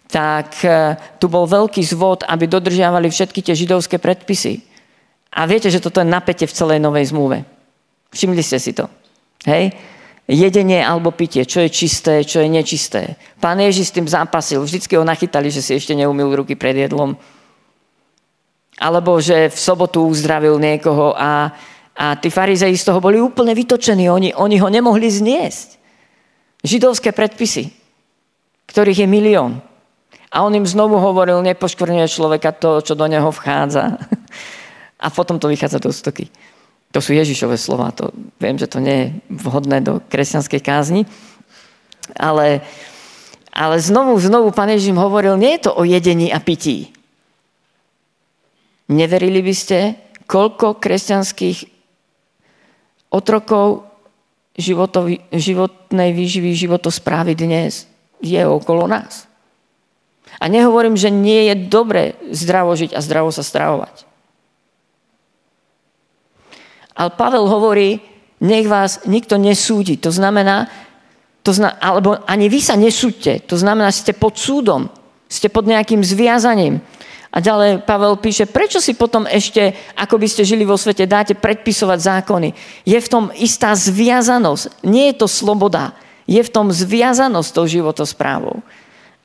tak 0.06 0.60
e, 0.62 0.94
tu 1.18 1.26
bol 1.26 1.48
veľký 1.48 1.80
zvod, 1.82 2.28
aby 2.28 2.46
dodržiavali 2.46 3.10
všetky 3.10 3.42
tie 3.42 3.58
židovské 3.58 3.98
predpisy. 3.98 4.62
A 5.34 5.48
viete, 5.50 5.66
že 5.72 5.82
toto 5.82 5.98
je 5.98 6.06
napätie 6.06 6.46
v 6.46 6.54
celej 6.54 6.78
novej 6.78 7.10
zmluve. 7.10 7.42
Všimli 8.14 8.42
ste 8.44 8.62
si 8.62 8.70
to. 8.70 8.86
Hej? 9.48 9.74
jedenie 10.26 10.82
alebo 10.82 11.14
pitie, 11.14 11.46
čo 11.46 11.62
je 11.62 11.70
čisté, 11.70 12.26
čo 12.26 12.42
je 12.42 12.50
nečisté. 12.50 13.14
Pán 13.38 13.62
Ježiš 13.62 13.90
s 13.90 13.96
tým 13.96 14.10
zápasil, 14.10 14.58
vždycky 14.58 14.98
ho 14.98 15.06
nachytali, 15.06 15.54
že 15.54 15.62
si 15.62 15.78
ešte 15.78 15.94
neumil 15.94 16.34
ruky 16.34 16.58
pred 16.58 16.74
jedlom. 16.74 17.14
Alebo 18.76 19.16
že 19.22 19.48
v 19.48 19.58
sobotu 19.58 20.04
uzdravil 20.04 20.58
niekoho 20.58 21.14
a, 21.16 21.54
a 21.96 22.12
tí 22.20 22.28
farizei 22.28 22.76
z 22.76 22.84
toho 22.84 23.00
boli 23.00 23.16
úplne 23.16 23.56
vytočení, 23.56 24.12
oni, 24.12 24.36
oni 24.36 24.56
ho 24.60 24.68
nemohli 24.68 25.08
zniesť. 25.08 25.80
Židovské 26.60 27.16
predpisy, 27.16 27.72
ktorých 28.68 29.04
je 29.04 29.08
milión. 29.08 29.64
A 30.28 30.44
on 30.44 30.52
im 30.52 30.68
znovu 30.68 31.00
hovoril, 31.00 31.40
nepoškvrňuje 31.40 32.12
človeka 32.12 32.52
to, 32.52 32.84
čo 32.84 32.92
do 32.92 33.08
neho 33.08 33.32
vchádza. 33.32 33.96
A 35.04 35.08
potom 35.08 35.40
to 35.40 35.48
vychádza 35.48 35.80
do 35.80 35.92
stoky. 35.92 36.28
To 36.92 37.00
sú 37.00 37.12
Ježišové 37.12 37.60
slova, 37.60 37.92
to 37.92 38.12
viem, 38.40 38.56
že 38.56 38.68
to 38.68 38.80
nie 38.80 38.96
je 38.96 39.06
vhodné 39.28 39.84
do 39.84 40.00
kresťanskej 40.08 40.60
kázni, 40.64 41.04
ale, 42.16 42.64
ale 43.52 43.76
znovu, 43.76 44.16
znovu 44.16 44.48
pán 44.56 44.72
Ježiš 44.72 44.96
hovoril, 44.96 45.36
nie 45.36 45.60
je 45.60 45.68
to 45.68 45.76
o 45.76 45.84
jedení 45.84 46.32
a 46.32 46.40
pití. 46.40 46.96
Neverili 48.88 49.44
by 49.44 49.54
ste, 49.54 49.78
koľko 50.24 50.80
kresťanských 50.80 51.75
otrokov 53.16 53.88
životovi, 54.60 55.24
životnej 55.32 56.12
výživy, 56.12 56.52
životosprávy 56.52 57.32
dnes 57.32 57.88
je 58.20 58.40
okolo 58.44 58.84
nás. 58.84 59.24
A 60.36 60.52
nehovorím, 60.52 61.00
že 61.00 61.08
nie 61.08 61.48
je 61.48 61.54
dobre 61.68 62.20
zdravo 62.28 62.76
žiť 62.76 62.92
a 62.92 63.00
zdravo 63.00 63.32
sa 63.32 63.40
stravovať. 63.40 64.04
Ale 66.96 67.12
Pavel 67.12 67.44
hovorí, 67.48 68.00
nech 68.40 68.68
vás 68.68 69.04
nikto 69.08 69.40
nesúdi. 69.40 69.96
To 70.00 70.12
znamená, 70.12 70.68
to 71.44 71.52
zna, 71.52 71.76
alebo 71.80 72.20
ani 72.24 72.48
vy 72.48 72.60
sa 72.60 72.76
nesúďte. 72.76 73.48
To 73.52 73.56
znamená, 73.56 73.92
ste 73.92 74.16
pod 74.16 74.36
súdom. 74.36 74.88
Ste 75.28 75.52
pod 75.52 75.68
nejakým 75.68 76.04
zviazaním. 76.04 76.80
A 77.34 77.42
ďalej 77.42 77.84
Pavel 77.84 78.16
píše, 78.16 78.48
prečo 78.48 78.80
si 78.80 78.96
potom 78.96 79.28
ešte, 79.28 79.74
ako 79.98 80.16
by 80.16 80.26
ste 80.30 80.42
žili 80.46 80.64
vo 80.64 80.78
svete, 80.78 81.04
dáte 81.04 81.34
predpisovať 81.36 81.98
zákony. 81.98 82.48
Je 82.86 82.96
v 82.96 83.10
tom 83.10 83.28
istá 83.36 83.74
zviazanosť. 83.76 84.86
Nie 84.86 85.12
je 85.12 85.20
to 85.20 85.28
sloboda. 85.28 85.92
Je 86.24 86.40
v 86.40 86.52
tom 86.52 86.72
zviazanosť 86.72 87.50
tou 87.52 87.66
životosprávou. 87.68 88.62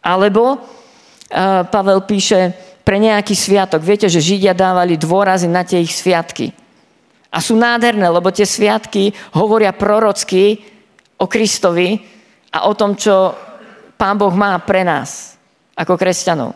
Alebo 0.01 0.57
uh, 0.57 1.65
Pavel 1.69 2.03
píše, 2.03 2.53
pre 2.81 2.97
nejaký 2.97 3.37
sviatok. 3.37 3.81
Viete, 3.85 4.09
že 4.09 4.19
Židia 4.19 4.57
dávali 4.57 4.97
dôrazy 4.97 5.45
na 5.45 5.61
tie 5.61 5.79
ich 5.79 5.93
sviatky. 5.93 6.51
A 7.31 7.39
sú 7.39 7.55
nádherné, 7.55 8.03
lebo 8.11 8.33
tie 8.33 8.43
sviatky 8.43 9.15
hovoria 9.31 9.71
prorocky 9.71 10.59
o 11.15 11.29
Kristovi 11.29 11.95
a 12.51 12.67
o 12.67 12.75
tom, 12.75 12.97
čo 12.97 13.31
Pán 13.95 14.17
Boh 14.19 14.33
má 14.33 14.57
pre 14.59 14.83
nás 14.83 15.39
ako 15.77 15.95
kresťanov. 15.95 16.51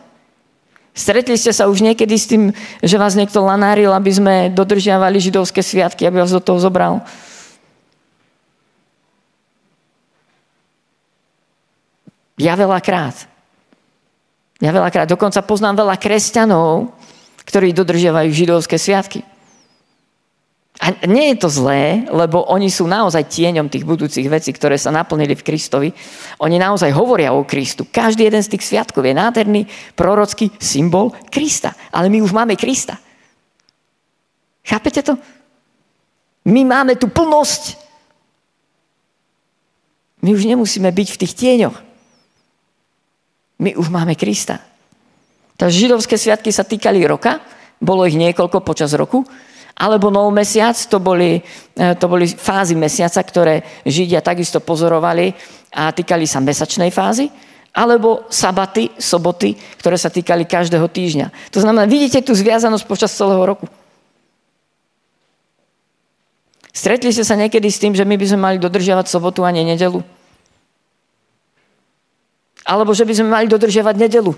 Stretli 0.96 1.36
ste 1.36 1.52
sa 1.52 1.68
už 1.68 1.84
niekedy 1.84 2.16
s 2.16 2.24
tým, 2.24 2.56
že 2.80 2.96
vás 2.96 3.12
niekto 3.12 3.44
lanáril, 3.44 3.92
aby 3.92 4.08
sme 4.08 4.34
dodržiavali 4.48 5.20
židovské 5.20 5.60
sviatky, 5.60 6.08
aby 6.08 6.24
vás 6.24 6.32
do 6.32 6.40
toho 6.40 6.56
zobral? 6.56 7.04
Ja 12.40 12.56
veľakrát. 12.56 13.28
Ja 14.56 14.72
veľakrát. 14.72 15.04
Dokonca 15.04 15.44
poznám 15.44 15.84
veľa 15.84 16.00
kresťanov, 16.00 16.96
ktorí 17.44 17.76
dodržiavajú 17.76 18.32
židovské 18.32 18.80
sviatky. 18.80 19.35
A 20.76 20.92
nie 21.08 21.32
je 21.32 21.40
to 21.40 21.48
zlé, 21.48 22.04
lebo 22.12 22.44
oni 22.52 22.68
sú 22.68 22.84
naozaj 22.84 23.32
tieňom 23.32 23.72
tých 23.72 23.88
budúcich 23.88 24.28
vecí, 24.28 24.52
ktoré 24.52 24.76
sa 24.76 24.92
naplnili 24.92 25.32
v 25.32 25.46
Kristovi. 25.46 25.88
Oni 26.44 26.60
naozaj 26.60 26.92
hovoria 26.92 27.32
o 27.32 27.48
Kristu. 27.48 27.88
Každý 27.88 28.28
jeden 28.28 28.44
z 28.44 28.52
tých 28.52 28.64
sviatkov 28.64 29.08
je 29.08 29.16
nádherný 29.16 29.62
prorocký 29.96 30.52
symbol 30.60 31.16
Krista. 31.32 31.72
Ale 31.88 32.12
my 32.12 32.20
už 32.20 32.36
máme 32.36 32.60
Krista. 32.60 33.00
Chápete 34.66 35.00
to? 35.00 35.16
My 36.46 36.62
máme 36.62 37.00
tú 37.00 37.08
plnosť. 37.08 37.80
My 40.22 40.36
už 40.36 40.44
nemusíme 40.44 40.92
byť 40.92 41.08
v 41.08 41.20
tých 41.24 41.32
tieňoch. 41.34 41.76
My 43.64 43.72
už 43.80 43.88
máme 43.88 44.12
Krista. 44.12 44.60
Takže 45.56 45.88
židovské 45.88 46.20
sviatky 46.20 46.52
sa 46.52 46.68
týkali 46.68 47.00
roka, 47.08 47.40
bolo 47.80 48.04
ich 48.04 48.16
niekoľko 48.16 48.60
počas 48.60 48.92
roku 48.92 49.24
alebo 49.76 50.08
nov 50.08 50.32
mesiac, 50.32 50.72
to 50.72 50.96
boli, 50.96 51.36
e, 51.76 51.86
to 52.00 52.08
boli 52.08 52.24
fázy 52.24 52.72
mesiaca, 52.72 53.20
ktoré 53.20 53.84
Židia 53.84 54.24
takisto 54.24 54.64
pozorovali 54.64 55.36
a 55.76 55.92
týkali 55.92 56.24
sa 56.24 56.40
mesačnej 56.40 56.88
fázy, 56.88 57.28
alebo 57.76 58.24
sabaty, 58.32 58.96
soboty, 58.96 59.52
ktoré 59.76 60.00
sa 60.00 60.08
týkali 60.08 60.48
každého 60.48 60.88
týždňa. 60.88 61.52
To 61.52 61.60
znamená, 61.60 61.84
vidíte 61.84 62.24
tú 62.24 62.32
zviazanosť 62.32 62.88
počas 62.88 63.12
celého 63.12 63.44
roku. 63.44 63.68
Stretli 66.72 67.12
ste 67.12 67.24
sa 67.24 67.36
niekedy 67.36 67.68
s 67.68 67.80
tým, 67.80 67.92
že 67.92 68.04
my 68.04 68.16
by 68.16 68.26
sme 68.28 68.40
mali 68.40 68.56
dodržiavať 68.56 69.12
sobotu 69.12 69.44
a 69.44 69.52
nie 69.52 69.64
nedelu? 69.64 70.00
Alebo 72.64 72.96
že 72.96 73.04
by 73.04 73.12
sme 73.12 73.28
mali 73.28 73.46
dodržiavať 73.48 73.96
nedelu? 73.96 74.32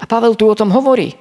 A 0.00 0.04
Pavel 0.08 0.32
tu 0.32 0.48
o 0.48 0.56
tom 0.56 0.72
hovorí. 0.72 1.12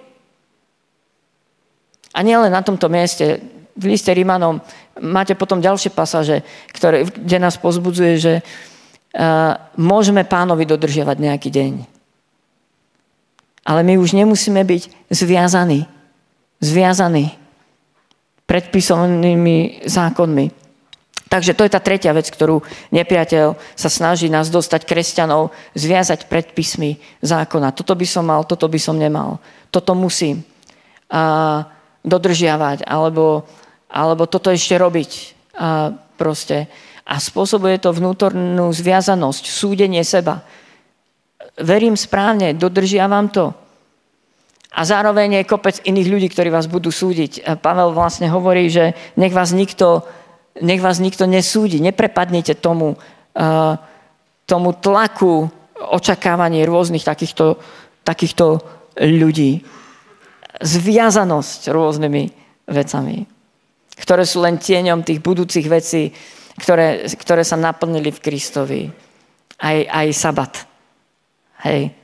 A 2.14 2.20
nielen 2.26 2.50
na 2.50 2.66
tomto 2.66 2.90
mieste, 2.90 3.40
v 3.78 3.96
liste 3.96 4.10
Rímanom 4.12 4.60
máte 5.00 5.38
potom 5.38 5.64
ďalšie 5.64 5.94
pasaže, 5.96 6.44
ktoré, 6.74 7.08
kde 7.08 7.38
nás 7.40 7.56
pozbudzuje, 7.56 8.14
že, 8.20 8.34
môžeme 9.78 10.22
pánovi 10.22 10.70
dodržiavať 10.70 11.18
nejaký 11.18 11.50
deň. 11.50 11.74
Ale 13.66 13.82
my 13.86 13.98
už 13.98 14.14
nemusíme 14.14 14.62
byť 14.62 15.10
zviazaní. 15.10 15.90
Zviazaní 16.62 17.34
predpisovanými 18.50 19.86
zákonmi. 19.86 20.46
Takže 21.30 21.54
to 21.54 21.62
je 21.62 21.74
tá 21.74 21.78
tretia 21.78 22.10
vec, 22.10 22.26
ktorú 22.26 22.66
nepriateľ 22.90 23.54
sa 23.78 23.90
snaží 23.90 24.34
nás 24.34 24.50
dostať 24.50 24.90
kresťanov, 24.90 25.54
zviazať 25.78 26.26
predpismi 26.26 26.98
zákona. 27.22 27.70
Toto 27.78 27.94
by 27.94 28.08
som 28.10 28.26
mal, 28.26 28.42
toto 28.50 28.66
by 28.66 28.82
som 28.82 28.98
nemal. 28.98 29.38
Toto 29.70 29.94
musím 29.94 30.42
a, 31.14 31.70
dodržiavať, 32.06 32.88
alebo, 32.88 33.44
alebo 33.92 34.24
toto 34.26 34.50
ešte 34.50 34.76
robiť. 34.78 35.12
A, 35.60 35.92
proste. 36.16 36.72
a 37.04 37.16
spôsobuje 37.20 37.80
to 37.80 37.96
vnútornú 37.96 38.72
zviazanosť, 38.72 39.44
súdenie 39.48 40.04
seba. 40.04 40.44
Verím 41.60 42.00
správne, 42.00 42.56
dodržiavam 42.56 43.28
to. 43.32 43.52
A 44.70 44.86
zároveň 44.86 45.42
je 45.42 45.50
kopec 45.50 45.82
iných 45.82 46.08
ľudí, 46.08 46.28
ktorí 46.30 46.54
vás 46.54 46.70
budú 46.70 46.94
súdiť. 46.94 47.58
Pavel 47.60 47.92
vlastne 47.92 48.30
hovorí, 48.30 48.70
že 48.70 48.94
nech 49.18 49.34
vás 49.34 49.50
nikto 49.50 50.06
nech 50.62 50.82
vás 50.84 51.00
nikto 51.00 51.24
nesúdi, 51.26 51.80
neprepadnite 51.80 52.56
tomu, 52.60 52.96
uh, 52.96 53.74
tomu 54.44 54.70
tlaku 54.76 55.48
očakávanie 55.80 56.68
rôznych 56.68 57.04
takýchto, 57.04 57.60
takýchto 58.04 58.60
ľudí. 59.00 59.64
Zviazanosť 60.60 61.72
rôznymi 61.72 62.24
vecami, 62.68 63.24
ktoré 63.96 64.24
sú 64.28 64.44
len 64.44 64.60
tieňom 64.60 65.08
tých 65.08 65.24
budúcich 65.24 65.68
vecí, 65.72 66.12
ktoré, 66.60 67.08
ktoré 67.16 67.44
sa 67.48 67.56
naplnili 67.56 68.12
v 68.12 68.24
Kristovi. 68.24 68.82
Aj, 69.60 69.78
aj 69.88 70.08
sabat. 70.16 70.54
Hej. 71.64 71.96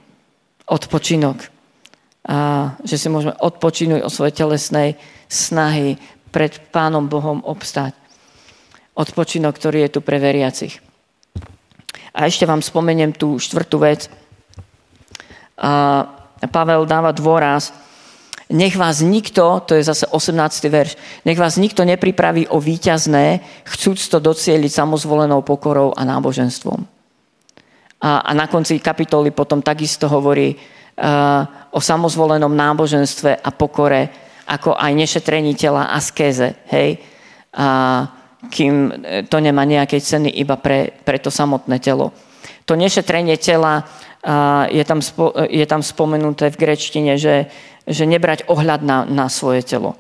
Odpočinok. 0.68 1.38
A, 2.26 2.74
že 2.82 2.98
si 2.98 3.08
môžeme 3.12 3.36
odpočinúť 3.38 4.02
o 4.02 4.10
svojej 4.10 4.34
telesnej 4.34 4.96
snahy 5.28 6.00
pred 6.32 6.58
Pánom 6.72 7.08
Bohom 7.08 7.44
obstať 7.46 7.96
odpočinok, 8.96 9.54
ktorý 9.60 9.86
je 9.86 9.94
tu 9.96 10.00
pre 10.00 10.18
veriacich. 10.18 10.80
A 12.16 12.32
ešte 12.32 12.48
vám 12.48 12.64
spomeniem 12.64 13.12
tú 13.12 13.36
štvrtú 13.36 13.84
vec. 13.84 14.08
A 15.60 16.04
Pavel 16.48 16.88
dáva 16.88 17.12
dôraz, 17.12 17.76
nech 18.50 18.76
vás 18.78 19.02
nikto, 19.02 19.62
to 19.66 19.74
je 19.76 19.84
zase 19.84 20.06
18. 20.08 20.70
verš, 20.70 20.98
nech 21.26 21.38
vás 21.38 21.58
nikto 21.58 21.82
nepripraví 21.82 22.48
o 22.48 22.62
víťazné, 22.62 23.42
chcúc 23.66 23.98
to 24.10 24.20
docieliť 24.20 24.72
samozvolenou 24.72 25.42
pokorou 25.42 25.94
a 25.98 26.02
náboženstvom. 26.06 26.86
A, 28.06 28.10
a 28.22 28.32
na 28.38 28.46
konci 28.46 28.78
kapitoly 28.78 29.34
potom 29.34 29.66
takisto 29.66 30.06
hovorí 30.06 30.54
uh, 30.54 31.72
o 31.74 31.82
samozvolenom 31.82 32.54
náboženstve 32.54 33.42
a 33.42 33.50
pokore, 33.50 34.10
ako 34.46 34.78
aj 34.78 34.92
nešetrení 34.94 35.58
tela 35.58 35.90
a 35.90 35.98
skéze. 35.98 36.54
Hej? 36.70 37.02
A, 37.58 38.06
kým 38.50 38.94
e, 38.94 39.26
to 39.26 39.42
nemá 39.42 39.66
nejakej 39.66 40.02
ceny 40.02 40.30
iba 40.38 40.58
pre, 40.58 40.94
pre 41.04 41.18
to 41.18 41.34
samotné 41.34 41.82
telo. 41.82 42.14
To 42.66 42.78
nešetrenie 42.78 43.38
tela 43.38 43.86
je 44.74 44.82
tam, 44.86 45.02
spo, 45.06 45.34
e, 45.38 45.62
je 45.62 45.66
tam 45.70 45.86
spomenuté 45.86 46.50
v 46.50 46.60
grečtine, 46.60 47.14
že, 47.18 47.50
že 47.86 48.10
nebrať 48.10 48.50
ohľad 48.50 48.82
na, 48.82 49.06
na 49.06 49.30
svoje 49.30 49.62
telo. 49.62 49.96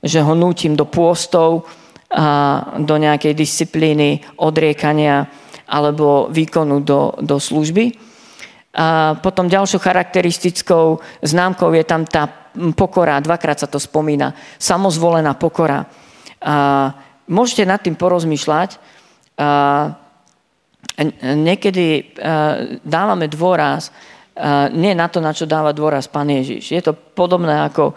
Že 0.00 0.24
ho 0.24 0.34
nútim 0.34 0.74
do 0.74 0.88
pôstov, 0.88 1.68
a 2.08 2.80
do 2.80 2.96
nejakej 2.96 3.36
disciplíny, 3.36 4.24
odriekania 4.40 5.28
alebo 5.68 6.32
výkonu 6.32 6.80
do, 6.80 7.12
do 7.20 7.36
služby. 7.36 7.92
A 8.72 9.12
potom 9.20 9.44
ďalšou 9.44 9.76
charakteristickou 9.76 11.04
známkou 11.20 11.68
je 11.76 11.84
tam 11.84 12.08
tá 12.08 12.48
pokora, 12.72 13.20
dvakrát 13.20 13.60
sa 13.60 13.68
to 13.68 13.76
spomína, 13.76 14.32
samozvolená 14.56 15.36
pokora. 15.36 15.84
A 16.40 16.56
môžete 17.28 17.68
nad 17.68 17.84
tým 17.84 17.92
porozmýšľať. 17.92 18.80
Niekedy 21.20 22.16
dávame 22.88 23.28
dôraz 23.28 23.92
nie 24.74 24.94
na 24.94 25.10
to, 25.10 25.18
na 25.18 25.34
čo 25.34 25.50
dáva 25.50 25.74
dôraz 25.74 26.06
Pán 26.06 26.30
Ježiš. 26.30 26.70
Je 26.70 26.82
to 26.82 26.94
podobné 26.94 27.58
ako, 27.66 27.94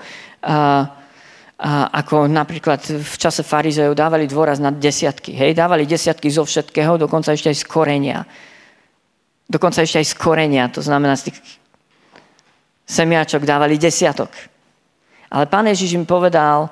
ako 1.94 2.16
napríklad 2.26 2.82
v 2.82 3.16
čase 3.16 3.46
farizejov 3.46 3.94
dávali 3.94 4.26
dôraz 4.26 4.58
na 4.58 4.74
desiatky. 4.74 5.38
Hej? 5.38 5.54
Dávali 5.54 5.86
desiatky 5.86 6.34
zo 6.34 6.42
všetkého, 6.42 6.98
dokonca 6.98 7.34
ešte 7.34 7.54
aj 7.54 7.58
z 7.62 7.66
korenia. 7.70 8.20
Dokonca 9.46 9.86
ešte 9.86 10.02
aj 10.02 10.08
z 10.10 10.16
korenia, 10.18 10.66
to 10.74 10.82
znamená 10.82 11.14
z 11.14 11.30
tých 11.30 11.38
semiačok 12.90 13.46
dávali 13.46 13.78
desiatok. 13.78 14.34
Ale 15.32 15.46
Pán 15.46 15.70
Ježiš 15.70 15.94
im 15.96 16.10
povedal, 16.10 16.72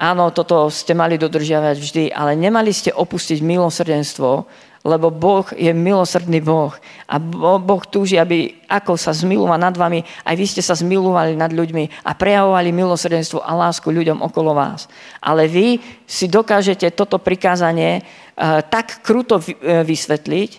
Áno, 0.00 0.32
toto 0.32 0.72
ste 0.72 0.96
mali 0.96 1.20
dodržiavať 1.20 1.76
vždy, 1.76 2.04
ale 2.08 2.32
nemali 2.32 2.72
ste 2.72 2.88
opustiť 2.88 3.44
milosrdenstvo, 3.44 4.48
lebo 4.80 5.12
Boh 5.12 5.44
je 5.52 5.68
milosrdný 5.76 6.40
Boh. 6.40 6.72
A 7.04 7.20
Boh 7.60 7.82
túži, 7.84 8.16
aby 8.16 8.64
ako 8.64 8.96
sa 8.96 9.12
zmilúva 9.12 9.60
nad 9.60 9.76
vami, 9.76 10.00
aj 10.24 10.34
vy 10.36 10.46
ste 10.48 10.64
sa 10.64 10.72
zmilúvali 10.72 11.36
nad 11.36 11.52
ľuďmi 11.52 12.04
a 12.08 12.16
prejavovali 12.16 12.72
milosrdenstvo 12.72 13.44
a 13.44 13.52
lásku 13.52 13.92
ľuďom 13.92 14.24
okolo 14.24 14.56
vás. 14.56 14.88
Ale 15.20 15.44
vy 15.52 15.76
si 16.08 16.32
dokážete 16.32 16.96
toto 16.96 17.20
prikázanie 17.20 18.00
uh, 18.00 18.64
tak 18.64 19.04
kruto 19.04 19.36
uh, 19.36 19.84
vysvetliť, 19.84 20.50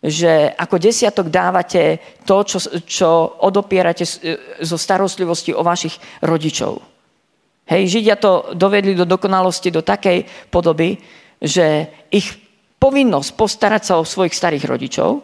že 0.00 0.56
ako 0.56 0.80
desiatok 0.80 1.28
dávate 1.28 2.00
to, 2.24 2.40
čo, 2.42 2.58
čo 2.88 3.08
odopierate 3.44 4.08
zo 4.64 4.76
starostlivosti 4.80 5.52
o 5.52 5.60
vašich 5.60 6.24
rodičov. 6.24 6.80
Hej, 7.68 8.00
Židia 8.00 8.16
to 8.16 8.56
dovedli 8.56 8.96
do 8.96 9.06
dokonalosti 9.06 9.70
do 9.70 9.84
takej 9.84 10.24
podoby, 10.50 10.98
že 11.38 11.86
ich 12.10 12.49
povinnosť 12.80 13.30
postarať 13.36 13.82
sa 13.84 13.94
o 14.00 14.08
svojich 14.08 14.32
starých 14.32 14.64
rodičov, 14.64 15.20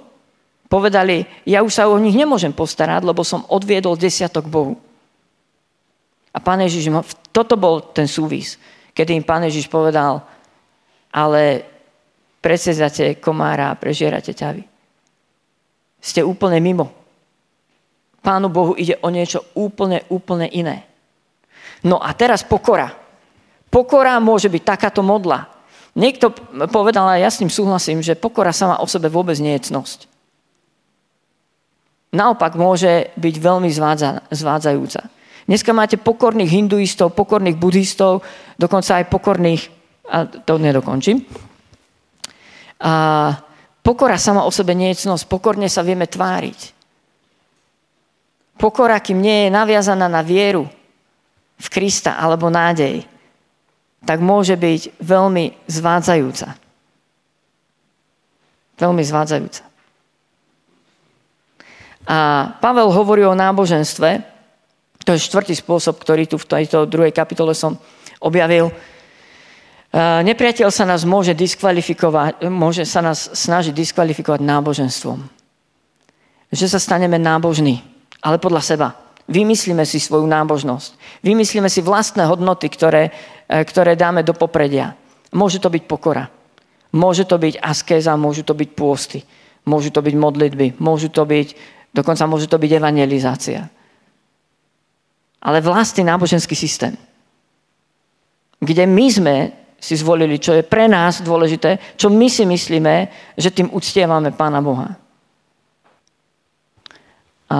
povedali, 0.69 1.25
ja 1.49 1.64
už 1.64 1.73
sa 1.73 1.88
o 1.88 1.97
nich 1.97 2.12
nemôžem 2.12 2.53
postarať, 2.53 3.01
lebo 3.01 3.25
som 3.25 3.49
odviedol 3.49 3.97
desiatok 3.97 4.45
Bohu. 4.45 4.77
A 6.31 6.38
pán 6.38 6.61
Ježiš, 6.61 6.92
toto 7.33 7.57
bol 7.57 7.81
ten 7.97 8.05
súvis, 8.05 8.61
kedy 8.92 9.16
im 9.16 9.25
pán 9.25 9.49
Ježiš 9.49 9.73
povedal, 9.73 10.21
ale 11.09 11.64
presedzate 12.45 13.16
komára 13.16 13.73
a 13.73 13.79
prežierate 13.81 14.37
ťavy. 14.37 14.61
Ste 15.97 16.21
úplne 16.21 16.61
mimo. 16.61 16.92
Pánu 18.21 18.53
Bohu 18.53 18.77
ide 18.77 19.01
o 19.01 19.09
niečo 19.09 19.49
úplne, 19.57 20.05
úplne 20.12 20.45
iné. 20.53 20.85
No 21.88 21.97
a 21.97 22.12
teraz 22.12 22.45
pokora. 22.45 22.92
Pokora 23.73 24.21
môže 24.21 24.53
byť 24.53 24.62
takáto 24.62 25.01
modla. 25.01 25.56
Niekto 25.97 26.29
povedal, 26.69 27.09
a 27.09 27.17
ja 27.17 27.33
s 27.33 27.41
ním 27.41 27.49
súhlasím, 27.49 28.05
že 28.05 28.21
pokora 28.21 28.53
sama 28.53 28.85
o 28.85 28.87
sebe 28.87 29.09
vôbec 29.09 29.41
nie 29.41 29.57
je 29.57 29.73
cnosť. 29.73 30.05
Naopak 32.13 32.53
môže 32.55 33.11
byť 33.17 33.35
veľmi 33.41 33.73
zvádza, 33.73 34.29
zvádzajúca. 34.29 35.09
Dneska 35.49 35.73
máte 35.73 35.97
pokorných 35.97 36.53
hinduistov, 36.53 37.17
pokorných 37.17 37.57
buddhistov, 37.57 38.21
dokonca 38.61 39.01
aj 39.01 39.09
pokorných, 39.09 39.63
a 40.13 40.29
to 40.29 40.61
nedokončím. 40.61 41.25
A 42.85 42.93
pokora 43.81 44.21
sama 44.21 44.45
o 44.45 44.53
sebe 44.53 44.77
nie 44.77 44.93
je 44.93 45.09
cnosť. 45.09 45.25
Pokorne 45.33 45.73
sa 45.73 45.81
vieme 45.81 46.05
tváriť. 46.05 46.77
Pokora, 48.61 49.01
kým 49.01 49.21
nie 49.21 49.49
je 49.49 49.55
naviazaná 49.55 50.13
na 50.13 50.21
vieru, 50.21 50.69
v 51.57 51.69
Krista 51.73 52.21
alebo 52.21 52.53
nádej, 52.53 53.16
tak 54.07 54.23
môže 54.23 54.55
byť 54.55 55.03
veľmi 55.03 55.66
zvádzajúca. 55.66 56.55
Veľmi 58.78 59.03
zvádzajúca. 59.03 59.62
A 62.07 62.18
Pavel 62.62 62.95
hovorí 62.95 63.26
o 63.26 63.35
náboženstve, 63.35 64.22
to 65.03 65.14
je 65.14 65.26
štvrtý 65.26 65.59
spôsob, 65.59 65.99
ktorý 65.99 66.31
tu 66.31 66.39
v 66.39 66.47
tejto 66.47 66.87
druhej 66.87 67.11
kapitole 67.11 67.51
som 67.55 67.78
objavil. 68.22 68.70
Nepriateľ 69.97 70.68
sa 70.70 70.83
nás 70.83 71.07
môže 71.07 71.35
diskvalifikovať, 71.35 72.47
môže 72.51 72.83
sa 72.87 73.03
nás 73.03 73.31
snažiť 73.33 73.74
diskvalifikovať 73.74 74.43
náboženstvom. 74.43 75.18
Že 76.51 76.66
sa 76.74 76.78
staneme 76.83 77.18
nábožní, 77.18 77.83
ale 78.22 78.43
podľa 78.43 78.62
seba. 78.62 78.89
Vymyslíme 79.27 79.83
si 79.83 79.99
svoju 79.99 80.22
nábožnosť. 80.31 81.22
Vymyslíme 81.27 81.66
si 81.66 81.83
vlastné 81.83 82.31
hodnoty, 82.31 82.70
ktoré, 82.70 83.11
e, 83.51 83.62
ktoré 83.66 83.99
dáme 83.99 84.22
do 84.22 84.31
popredia. 84.31 84.95
Môže 85.35 85.59
to 85.59 85.66
byť 85.66 85.83
pokora. 85.91 86.31
Môže 86.95 87.27
to 87.27 87.35
byť 87.35 87.59
askéza, 87.59 88.14
môžu 88.14 88.47
to 88.47 88.55
byť 88.55 88.70
pôsty. 88.79 89.27
Môžu 89.66 89.91
to 89.91 89.99
byť 89.99 90.14
modlitby. 90.14 90.79
Môžu 90.79 91.11
to 91.11 91.27
byť, 91.27 91.49
dokonca 91.91 92.22
môže 92.31 92.47
to 92.47 92.55
byť 92.55 92.70
evangelizácia. 92.79 93.66
Ale 95.43 95.59
vlastný 95.59 96.07
náboženský 96.07 96.55
systém, 96.55 96.95
kde 98.62 98.87
my 98.87 99.07
sme 99.11 99.37
si 99.77 99.95
zvolili, 99.99 100.41
čo 100.41 100.57
je 100.57 100.64
pre 100.64 100.89
nás 100.89 101.20
dôležité, 101.20 101.99
čo 101.99 102.09
my 102.09 102.27
si 102.31 102.49
myslíme, 102.49 102.95
že 103.37 103.53
tým 103.53 103.68
uctievame 103.74 104.33
Pána 104.33 104.64
Boha. 104.64 104.97
A 107.47 107.59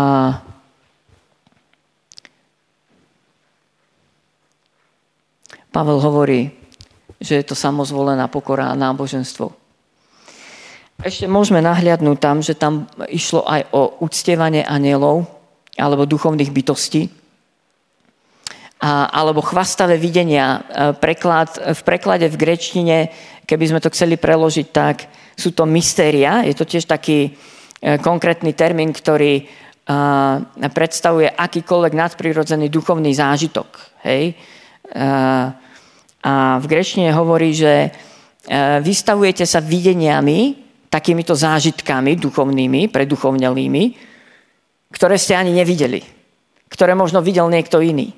Pavel 5.77 6.01
hovorí, 6.01 6.49
že 7.21 7.37
je 7.37 7.45
to 7.45 7.53
samozvolená 7.53 8.33
pokora 8.33 8.73
a 8.73 8.81
náboženstvo. 8.81 9.53
Ešte 11.05 11.29
môžeme 11.29 11.61
nahliadnúť 11.61 12.17
tam, 12.17 12.41
že 12.41 12.57
tam 12.57 12.89
išlo 13.13 13.45
aj 13.45 13.69
o 13.77 14.01
uctievanie 14.01 14.65
anielov 14.65 15.29
alebo 15.77 16.09
duchovných 16.09 16.49
bytostí 16.49 17.13
a, 18.81 19.13
alebo 19.13 19.45
chvastavé 19.45 20.01
videnia. 20.01 20.57
E, 20.57 20.61
preklad, 20.97 21.61
v 21.61 21.81
preklade 21.85 22.33
v 22.33 22.41
grečtine, 22.41 23.13
keby 23.45 23.77
sme 23.77 23.81
to 23.85 23.93
chceli 23.93 24.17
preložiť 24.17 24.67
tak, 24.73 25.13
sú 25.37 25.53
to 25.53 25.69
mystéria. 25.69 26.41
Je 26.49 26.57
to 26.57 26.65
tiež 26.65 26.89
taký 26.89 27.29
e, 27.29 28.01
konkrétny 28.01 28.57
termín, 28.57 28.97
ktorý 28.97 29.45
a, 29.93 30.41
predstavuje 30.73 31.29
akýkoľvek 31.37 31.93
nadprirodzený 31.93 32.73
duchovný 32.73 33.13
zážitok. 33.13 33.69
Hej? 34.09 34.33
A, 34.97 35.66
a 36.27 36.59
v 36.59 36.67
grečtine 36.67 37.15
hovorí, 37.15 37.55
že 37.55 37.87
e, 37.87 37.91
vystavujete 38.83 39.47
sa 39.47 39.63
videniami, 39.63 40.67
takýmito 40.91 41.39
zážitkami 41.39 42.19
duchovnými, 42.19 42.91
preduchovnelými, 42.91 43.85
ktoré 44.91 45.15
ste 45.23 45.39
ani 45.39 45.55
nevideli. 45.55 46.03
Ktoré 46.67 46.99
možno 46.99 47.23
videl 47.23 47.47
niekto 47.47 47.79
iný. 47.79 48.11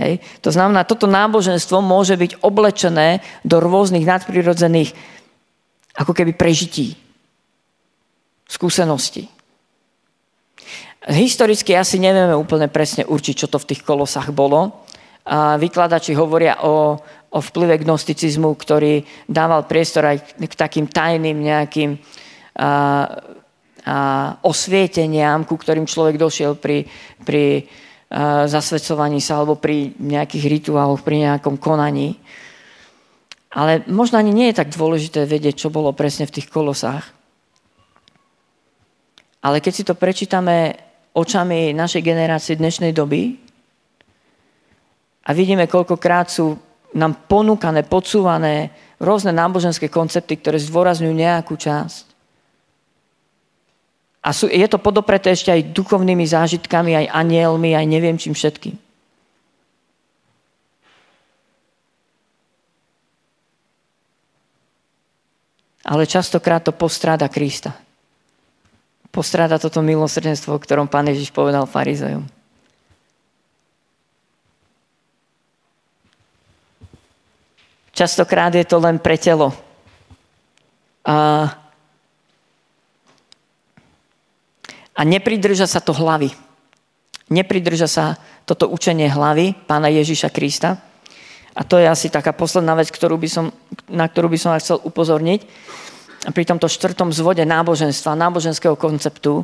Hej. 0.00 0.24
To 0.40 0.48
znamená, 0.48 0.88
toto 0.88 1.04
náboženstvo 1.04 1.84
môže 1.84 2.16
byť 2.16 2.40
oblečené 2.40 3.20
do 3.44 3.60
rôznych 3.60 4.08
nadprirodzených 4.08 4.96
ako 5.98 6.14
keby 6.14 6.32
prežití, 6.38 6.94
skúseností. 8.46 9.26
Historicky 11.10 11.74
asi 11.74 11.98
nevieme 11.98 12.38
úplne 12.38 12.70
presne 12.70 13.02
určiť, 13.02 13.34
čo 13.34 13.50
to 13.50 13.58
v 13.58 13.74
tých 13.74 13.82
kolosách 13.82 14.30
bolo, 14.30 14.86
vykladači 15.60 16.16
hovoria 16.16 16.64
o, 16.64 16.96
o 17.28 17.38
vplyve 17.38 17.84
gnosticizmu, 17.84 18.56
ktorý 18.56 19.04
dával 19.28 19.68
priestor 19.68 20.08
aj 20.08 20.40
k 20.40 20.54
takým 20.56 20.88
tajným 20.88 21.36
nejakým 21.36 21.90
a, 22.56 22.70
a 23.84 23.96
osvieteniam, 24.42 25.44
ku 25.44 25.60
ktorým 25.60 25.84
človek 25.84 26.16
došiel 26.16 26.56
pri, 26.56 26.88
pri 27.22 27.68
zasvedcovaní 28.48 29.20
sa 29.20 29.40
alebo 29.40 29.60
pri 29.60 29.92
nejakých 30.00 30.48
rituáloch, 30.48 31.04
pri 31.04 31.28
nejakom 31.28 31.60
konaní. 31.60 32.16
Ale 33.52 33.84
možno 33.88 34.16
ani 34.16 34.32
nie 34.32 34.48
je 34.52 34.60
tak 34.60 34.72
dôležité 34.72 35.28
vedieť, 35.28 35.68
čo 35.68 35.72
bolo 35.72 35.92
presne 35.92 36.24
v 36.24 36.34
tých 36.40 36.48
kolosách. 36.48 37.04
Ale 39.44 39.60
keď 39.60 39.72
si 39.72 39.84
to 39.84 39.94
prečítame 39.96 40.76
očami 41.12 41.72
našej 41.72 42.02
generácie 42.04 42.54
dnešnej 42.56 42.92
doby, 42.92 43.47
a 45.28 45.30
vidíme, 45.36 45.68
koľkokrát 45.68 46.32
sú 46.32 46.56
nám 46.96 47.28
ponúkané, 47.28 47.84
podsúvané 47.84 48.72
rôzne 48.96 49.36
náboženské 49.36 49.92
koncepty, 49.92 50.40
ktoré 50.40 50.56
zdôrazňujú 50.56 51.12
nejakú 51.12 51.52
časť. 51.52 52.08
A 54.24 54.32
sú, 54.32 54.48
je 54.48 54.64
to 54.64 54.80
podopreté 54.80 55.30
ešte 55.30 55.52
aj 55.52 55.76
duchovnými 55.76 56.24
zážitkami, 56.24 56.96
aj 56.96 57.12
anielmi, 57.12 57.76
aj 57.76 57.86
neviem 57.86 58.16
čím 58.16 58.32
všetkým. 58.32 58.76
Ale 65.88 66.04
častokrát 66.04 66.60
to 66.64 66.72
postráda 66.72 67.28
Krista. 67.32 67.72
Postráda 69.08 69.56
toto 69.56 69.80
milosrdenstvo, 69.80 70.56
o 70.56 70.60
ktorom 70.60 70.84
pán 70.84 71.08
Ježiš 71.08 71.32
povedal 71.32 71.64
farizejom. 71.64 72.37
Častokrát 77.98 78.54
je 78.54 78.62
to 78.62 78.78
len 78.78 79.02
pre 79.02 79.18
telo. 79.18 79.50
A, 81.02 81.50
a 84.94 85.00
nepridrža 85.02 85.66
sa 85.66 85.82
to 85.82 85.90
hlavy. 85.90 86.30
Nepridrža 87.26 87.90
sa 87.90 88.14
toto 88.46 88.70
učenie 88.70 89.10
hlavy 89.10 89.58
pána 89.66 89.90
Ježiša 89.90 90.30
Krista. 90.30 90.78
A 91.58 91.66
to 91.66 91.74
je 91.74 91.90
asi 91.90 92.06
taká 92.06 92.30
posledná 92.30 92.78
vec, 92.78 92.86
ktorú 92.86 93.18
by 93.18 93.26
som, 93.26 93.50
na 93.90 94.06
ktorú 94.06 94.30
by 94.30 94.38
som 94.38 94.54
vás 94.54 94.62
chcel 94.62 94.78
upozorniť. 94.78 95.42
A 96.22 96.30
pri 96.30 96.46
tomto 96.46 96.70
štvrtom 96.70 97.10
zvode 97.10 97.42
náboženstva, 97.42 98.14
náboženského 98.14 98.78
konceptu, 98.78 99.42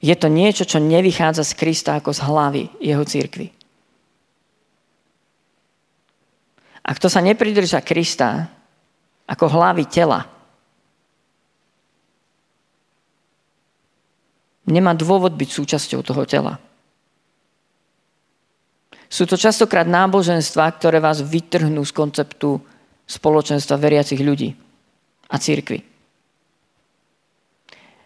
je 0.00 0.16
to 0.16 0.32
niečo, 0.32 0.64
čo 0.64 0.80
nevychádza 0.80 1.44
z 1.44 1.52
Krista 1.60 2.00
ako 2.00 2.16
z 2.16 2.20
hlavy 2.24 2.62
jeho 2.80 3.04
církvy. 3.04 3.55
A 6.86 6.94
kto 6.94 7.10
sa 7.10 7.18
nepridrža 7.18 7.82
Krista 7.82 8.46
ako 9.26 9.50
hlavy 9.50 9.90
tela, 9.90 10.22
nemá 14.70 14.94
dôvod 14.94 15.34
byť 15.34 15.48
súčasťou 15.50 16.00
toho 16.06 16.22
tela. 16.22 16.62
Sú 19.06 19.26
to 19.26 19.38
častokrát 19.38 19.86
náboženstva, 19.86 20.66
ktoré 20.78 20.98
vás 20.98 21.22
vytrhnú 21.22 21.82
z 21.86 21.92
konceptu 21.94 22.58
spoločenstva 23.06 23.78
veriacich 23.78 24.18
ľudí 24.18 24.50
a 25.30 25.36
církvy. 25.38 25.78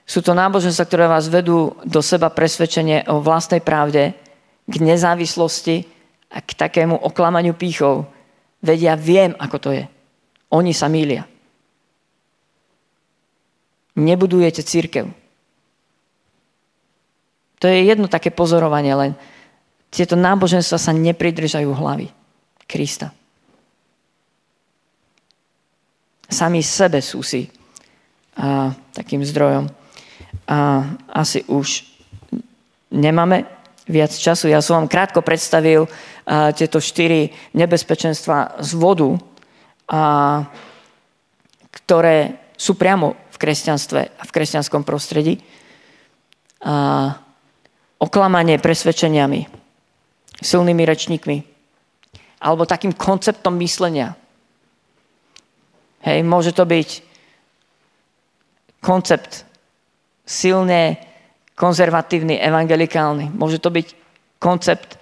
Sú 0.05 0.21
to 0.21 0.37
náboženstva, 0.37 0.85
ktoré 0.89 1.07
vás 1.09 1.33
vedú 1.33 1.73
do 1.89 2.05
seba 2.05 2.29
presvedčenie 2.29 3.09
o 3.09 3.25
vlastnej 3.25 3.65
pravde, 3.65 4.13
k 4.71 4.75
nezávislosti 4.79 5.89
a 6.31 6.39
k 6.45 6.51
takému 6.55 6.95
oklamaniu 6.95 7.57
pýchov, 7.57 8.07
Vedia, 8.61 8.93
viem, 8.97 9.33
ako 9.41 9.57
to 9.57 9.71
je. 9.73 9.85
Oni 10.53 10.77
sa 10.77 10.87
mília. 10.93 11.25
Nebudujete 13.97 14.61
církev. 14.61 15.09
To 17.61 17.65
je 17.69 17.85
jedno 17.85 18.09
také 18.09 18.33
pozorovanie, 18.33 18.93
len 18.97 19.13
tieto 19.93 20.17
náboženstva 20.17 20.79
sa 20.81 20.93
nepridržajú 20.97 21.69
hlavy 21.69 22.09
Krista. 22.65 23.13
Sami 26.31 26.63
sebe 26.63 27.03
sú 27.03 27.27
si 27.27 27.51
a, 28.39 28.71
takým 28.95 29.21
zdrojom. 29.27 29.67
A 30.47 30.59
asi 31.11 31.43
už 31.51 31.85
nemáme 32.95 33.60
viac 33.91 34.15
času. 34.15 34.47
Ja 34.47 34.63
som 34.63 34.81
vám 34.81 34.89
krátko 34.89 35.21
predstavil 35.21 35.91
tieto 36.55 36.79
štyri 36.79 37.35
nebezpečenstva 37.59 38.63
z 38.63 38.71
vodu, 38.79 39.19
a, 39.91 40.47
ktoré 41.75 42.39
sú 42.55 42.79
priamo 42.79 43.19
v 43.35 43.37
kresťanstve 43.37 44.01
a 44.15 44.23
v 44.23 44.31
kresťanskom 44.31 44.87
prostredí. 44.87 45.43
A, 46.63 47.19
oklamanie 48.01 48.57
presvedčeniami, 48.57 49.45
silnými 50.41 50.83
rečníkmi, 50.89 51.37
alebo 52.41 52.65
takým 52.65 52.97
konceptom 52.97 53.61
myslenia. 53.61 54.17
Hej, 56.01 56.25
môže 56.25 56.57
to 56.57 56.65
byť 56.65 57.05
koncept 58.81 59.45
silne 60.25 60.97
konzervatívny, 61.61 62.41
evangelikálny. 62.41 63.29
Môže 63.37 63.61
to 63.61 63.69
byť 63.69 63.93
koncept 64.41 64.97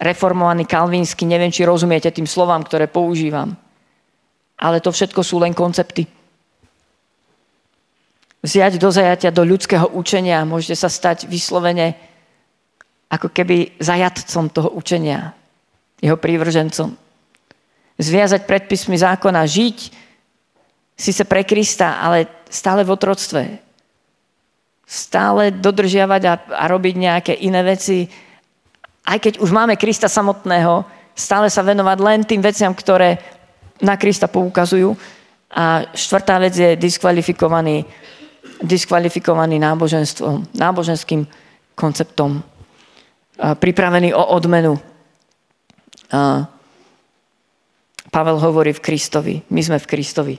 reformovaný 0.00 0.64
kalvínsky, 0.64 1.28
neviem, 1.28 1.52
či 1.52 1.68
rozumiete 1.68 2.08
tým 2.08 2.24
slovám, 2.24 2.64
ktoré 2.64 2.88
používam. 2.88 3.52
Ale 4.56 4.80
to 4.80 4.88
všetko 4.88 5.20
sú 5.20 5.36
len 5.36 5.52
koncepty. 5.52 6.08
Vziať 8.40 8.80
do 8.80 8.88
zajatia 8.88 9.28
do 9.28 9.44
ľudského 9.44 9.92
učenia, 9.92 10.48
môžete 10.48 10.80
sa 10.80 10.88
stať 10.88 11.28
vyslovene 11.28 11.98
ako 13.12 13.28
keby 13.28 13.76
zajatcom 13.76 14.48
toho 14.48 14.72
učenia, 14.72 15.36
jeho 16.00 16.16
prívržencom. 16.16 16.96
Zviazať 17.98 18.46
predpismi 18.46 18.96
zákona, 18.96 19.42
žiť 19.44 19.78
síce 20.94 21.22
pre 21.26 21.42
Krista, 21.42 21.98
ale 21.98 22.30
stále 22.48 22.86
v 22.86 22.94
otroctve. 22.94 23.67
Stále 24.88 25.52
dodržiavať 25.52 26.22
a, 26.24 26.34
a 26.48 26.64
robiť 26.64 26.94
nejaké 26.96 27.32
iné 27.36 27.60
veci, 27.60 28.08
aj 29.08 29.18
keď 29.20 29.34
už 29.40 29.52
máme 29.52 29.76
Krista 29.76 30.08
samotného, 30.08 30.84
stále 31.16 31.48
sa 31.48 31.64
venovať 31.64 31.98
len 32.00 32.20
tým 32.24 32.44
veciam, 32.44 32.72
ktoré 32.72 33.16
na 33.80 33.96
Krista 33.96 34.28
poukazujú. 34.28 34.92
A 35.48 35.88
štvrtá 35.96 36.36
vec 36.36 36.52
je 36.52 36.76
diskvalifikovaný, 36.76 37.88
diskvalifikovaný 38.60 39.56
náboženstvom, 39.56 40.52
náboženským 40.52 41.24
konceptom. 41.72 42.44
Pripravený 43.38 44.12
o 44.12 44.24
odmenu. 44.36 44.76
A 46.12 46.44
Pavel 48.12 48.36
hovorí 48.40 48.76
v 48.76 48.84
Kristovi. 48.84 49.34
My 49.52 49.64
sme 49.64 49.80
v 49.80 49.88
Kristovi. 49.88 50.36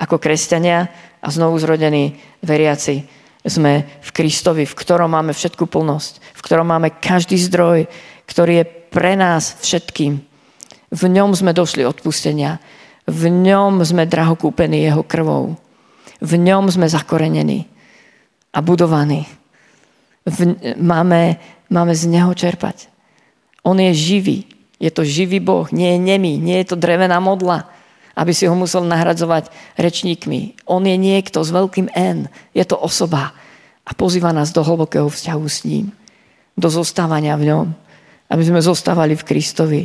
Ako 0.00 0.16
kresťania 0.16 0.88
a 1.20 1.28
znovu 1.28 1.60
zrodení 1.60 2.16
veriaci 2.44 3.04
sme 3.46 3.86
v 4.02 4.10
Kristovi, 4.10 4.66
v 4.66 4.74
ktorom 4.74 5.14
máme 5.14 5.30
všetku 5.30 5.70
plnosť, 5.70 6.20
v 6.34 6.44
ktorom 6.44 6.66
máme 6.66 6.98
každý 6.98 7.38
zdroj, 7.38 7.86
ktorý 8.26 8.62
je 8.62 8.66
pre 8.90 9.14
nás 9.14 9.56
všetkým. 9.62 10.18
V 10.90 11.02
ňom 11.06 11.34
sme 11.34 11.54
došli 11.54 11.86
odpustenia. 11.86 12.58
V 13.06 13.30
ňom 13.30 13.86
sme 13.86 14.06
draho 14.06 14.34
kúpení 14.34 14.82
jeho 14.82 15.06
krvou. 15.06 15.54
V 16.18 16.32
ňom 16.34 16.66
sme 16.66 16.90
zakorenení 16.90 17.70
a 18.50 18.58
budovaní. 18.58 19.30
V, 20.26 20.58
máme, 20.74 21.38
máme 21.70 21.94
z 21.94 22.10
neho 22.10 22.34
čerpať. 22.34 22.90
On 23.62 23.78
je 23.78 23.94
živý. 23.94 24.38
Je 24.82 24.90
to 24.90 25.06
živý 25.06 25.40
Boh, 25.40 25.70
nie 25.72 25.96
je 25.96 26.00
nemý, 26.02 26.36
nie 26.36 26.60
je 26.60 26.74
to 26.74 26.76
drevená 26.76 27.16
modla, 27.16 27.64
aby 28.16 28.32
si 28.32 28.48
ho 28.48 28.56
musel 28.56 28.88
nahradzovať 28.88 29.52
rečníkmi. 29.76 30.64
On 30.64 30.80
je 30.80 30.96
niekto 30.96 31.44
s 31.44 31.52
veľkým 31.52 31.92
N, 31.92 32.32
je 32.56 32.64
to 32.64 32.80
osoba 32.80 33.36
a 33.86 33.90
pozýva 33.92 34.32
nás 34.32 34.50
do 34.50 34.64
hlbokého 34.64 35.06
vzťahu 35.06 35.46
s 35.46 35.62
ním, 35.68 35.92
do 36.56 36.72
zostávania 36.72 37.36
v 37.36 37.52
ňom, 37.52 37.66
aby 38.32 38.42
sme 38.42 38.64
zostávali 38.64 39.14
v 39.14 39.26
Kristovi 39.28 39.82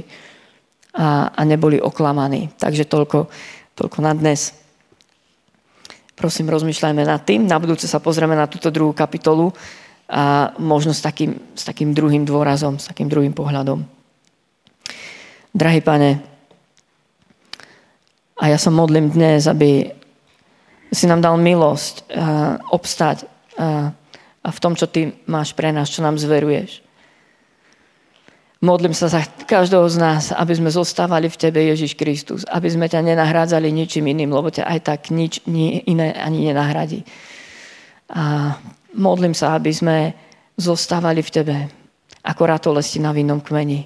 a, 0.96 1.30
a 1.30 1.42
neboli 1.44 1.78
oklamaní. 1.78 2.50
Takže 2.56 2.88
toľko, 2.88 3.28
toľko 3.76 4.00
na 4.02 4.16
dnes. 4.16 4.56
Prosím, 6.16 6.50
rozmýšľajme 6.50 7.04
nad 7.04 7.22
tým. 7.22 7.46
Na 7.46 7.60
budúce 7.60 7.86
sa 7.86 8.00
pozrieme 8.02 8.34
na 8.34 8.48
túto 8.48 8.72
druhú 8.72 8.96
kapitolu 8.96 9.52
a 10.12 10.56
možno 10.58 10.96
s 10.96 11.04
takým, 11.04 11.38
s 11.54 11.68
takým 11.68 11.94
druhým 11.94 12.26
dôrazom, 12.26 12.80
s 12.80 12.88
takým 12.88 13.08
druhým 13.08 13.36
pohľadom. 13.36 13.84
Drahý 15.52 15.82
pane, 15.84 16.31
a 18.42 18.50
ja 18.50 18.58
sa 18.58 18.74
modlím 18.74 19.14
dnes, 19.14 19.46
aby 19.46 19.94
si 20.89 21.06
nám 21.06 21.22
dal 21.22 21.38
milosť 21.38 22.10
uh, 22.10 22.58
obstať 22.74 23.30
uh, 23.62 23.94
a 24.42 24.50
v 24.50 24.60
tom, 24.60 24.74
čo 24.74 24.89
ty 24.89 25.14
máš 25.30 25.54
pre 25.54 25.70
nás, 25.70 25.94
čo 25.94 26.02
nám 26.02 26.18
zveruješ. 26.18 26.82
Modlím 28.62 28.94
sa 28.94 29.10
za 29.10 29.22
každého 29.26 29.86
z 29.89 29.98
nás, 29.98 30.24
aby 30.34 30.54
sme 30.58 30.74
zostávali 30.74 31.30
v 31.30 31.38
Tebe, 31.38 31.62
Ježiš 31.66 31.98
Kristus. 31.98 32.42
Aby 32.46 32.70
sme 32.70 32.86
ťa 32.86 33.02
nenahrádzali 33.02 33.74
ničím 33.74 34.10
iným, 34.10 34.34
lebo 34.34 34.54
ťa 34.54 34.70
aj 34.70 34.80
tak 34.86 35.02
nič 35.10 35.42
iné 35.86 36.14
ani 36.14 36.46
nenahradí. 36.46 37.02
A 38.14 38.54
modlím 38.94 39.34
sa, 39.34 39.58
aby 39.58 39.74
sme 39.74 40.14
zostávali 40.58 41.26
v 41.26 41.34
Tebe, 41.34 41.58
ako 42.22 42.42
ratolesti 42.46 43.02
na 43.02 43.14
vinnom 43.14 43.42
kmeni. 43.42 43.86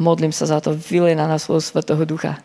Modlím 0.00 0.32
sa 0.32 0.48
za 0.48 0.64
to, 0.64 0.72
vylej 0.72 1.12
na 1.12 1.28
nás 1.28 1.44
svojho 1.44 1.60
Svetého 1.60 2.00
Ducha. 2.08 2.40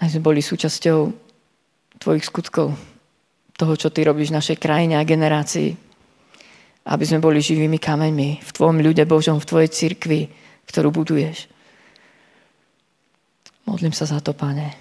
Aj 0.00 0.08
sme 0.12 0.24
boli 0.24 0.44
súčasťou 0.44 1.24
Tvojich 1.96 2.28
skutkov, 2.28 2.76
toho, 3.56 3.74
čo 3.74 3.88
Ty 3.88 4.12
robíš 4.12 4.28
v 4.28 4.36
našej 4.36 4.56
krajine 4.60 5.00
a 5.00 5.08
generácii. 5.08 5.72
Aby 6.86 7.04
sme 7.08 7.24
boli 7.24 7.40
živými 7.40 7.80
kameňmi 7.80 8.44
v 8.44 8.50
Tvojom 8.52 8.84
ľude 8.84 9.08
Božom, 9.08 9.40
v 9.40 9.48
Tvojej 9.48 9.70
cirkvi, 9.72 10.28
ktorú 10.68 10.92
buduješ. 10.92 11.48
Modlím 13.64 13.96
sa 13.96 14.04
za 14.04 14.20
to, 14.20 14.36
Pane. 14.36 14.76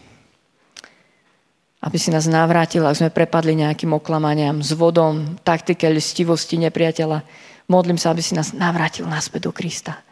Aby 1.82 1.97
si 1.97 2.11
nás 2.11 2.28
navrátil, 2.28 2.84
ak 2.84 2.99
sme 2.99 3.16
prepadli 3.16 3.55
nejakým 3.55 3.95
oklamaniam, 3.95 4.59
s 4.59 4.76
vodom, 4.76 5.39
taktike, 5.41 5.88
listivosti 5.88 6.59
nepriateľa, 6.59 7.24
Modlím 7.66 7.97
sa, 7.97 8.13
aby 8.13 8.22
si 8.22 8.38
nás 8.38 8.53
navrátil 8.53 9.09
naspäť 9.09 9.49
do 9.49 9.51
Krista. 9.51 10.05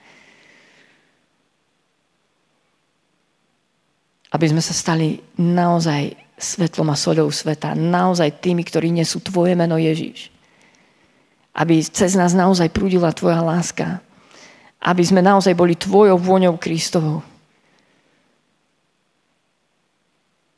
Aby 4.33 4.49
sme 4.49 4.61
sa 4.65 4.73
stali 4.73 5.21
naozaj 5.37 6.17
svetlom 6.33 6.89
a 6.89 6.97
soľou 6.97 7.29
sveta. 7.29 7.77
Naozaj 7.77 8.41
tými, 8.41 8.65
ktorí 8.65 8.89
nesú 8.89 9.21
Tvoje 9.21 9.53
meno 9.53 9.77
Ježíš. 9.77 10.33
Aby 11.53 11.85
cez 11.85 12.17
nás 12.17 12.33
naozaj 12.33 12.73
prúdila 12.73 13.13
Tvoja 13.13 13.45
láska. 13.45 14.01
Aby 14.81 15.05
sme 15.05 15.21
naozaj 15.21 15.53
boli 15.53 15.77
Tvojou 15.77 16.17
vôňou 16.17 16.57
Kristovou. 16.57 17.21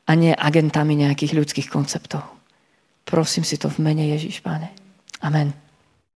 A 0.06 0.12
nie 0.16 0.32
agentami 0.32 0.96
nejakých 0.96 1.36
ľudských 1.36 1.68
konceptov. 1.68 2.24
Prosím 3.04 3.44
si 3.44 3.60
to 3.60 3.68
v 3.68 3.82
mene 3.84 4.08
Ježíš, 4.08 4.40
Pane. 4.40 4.72
Amen. 5.20 5.65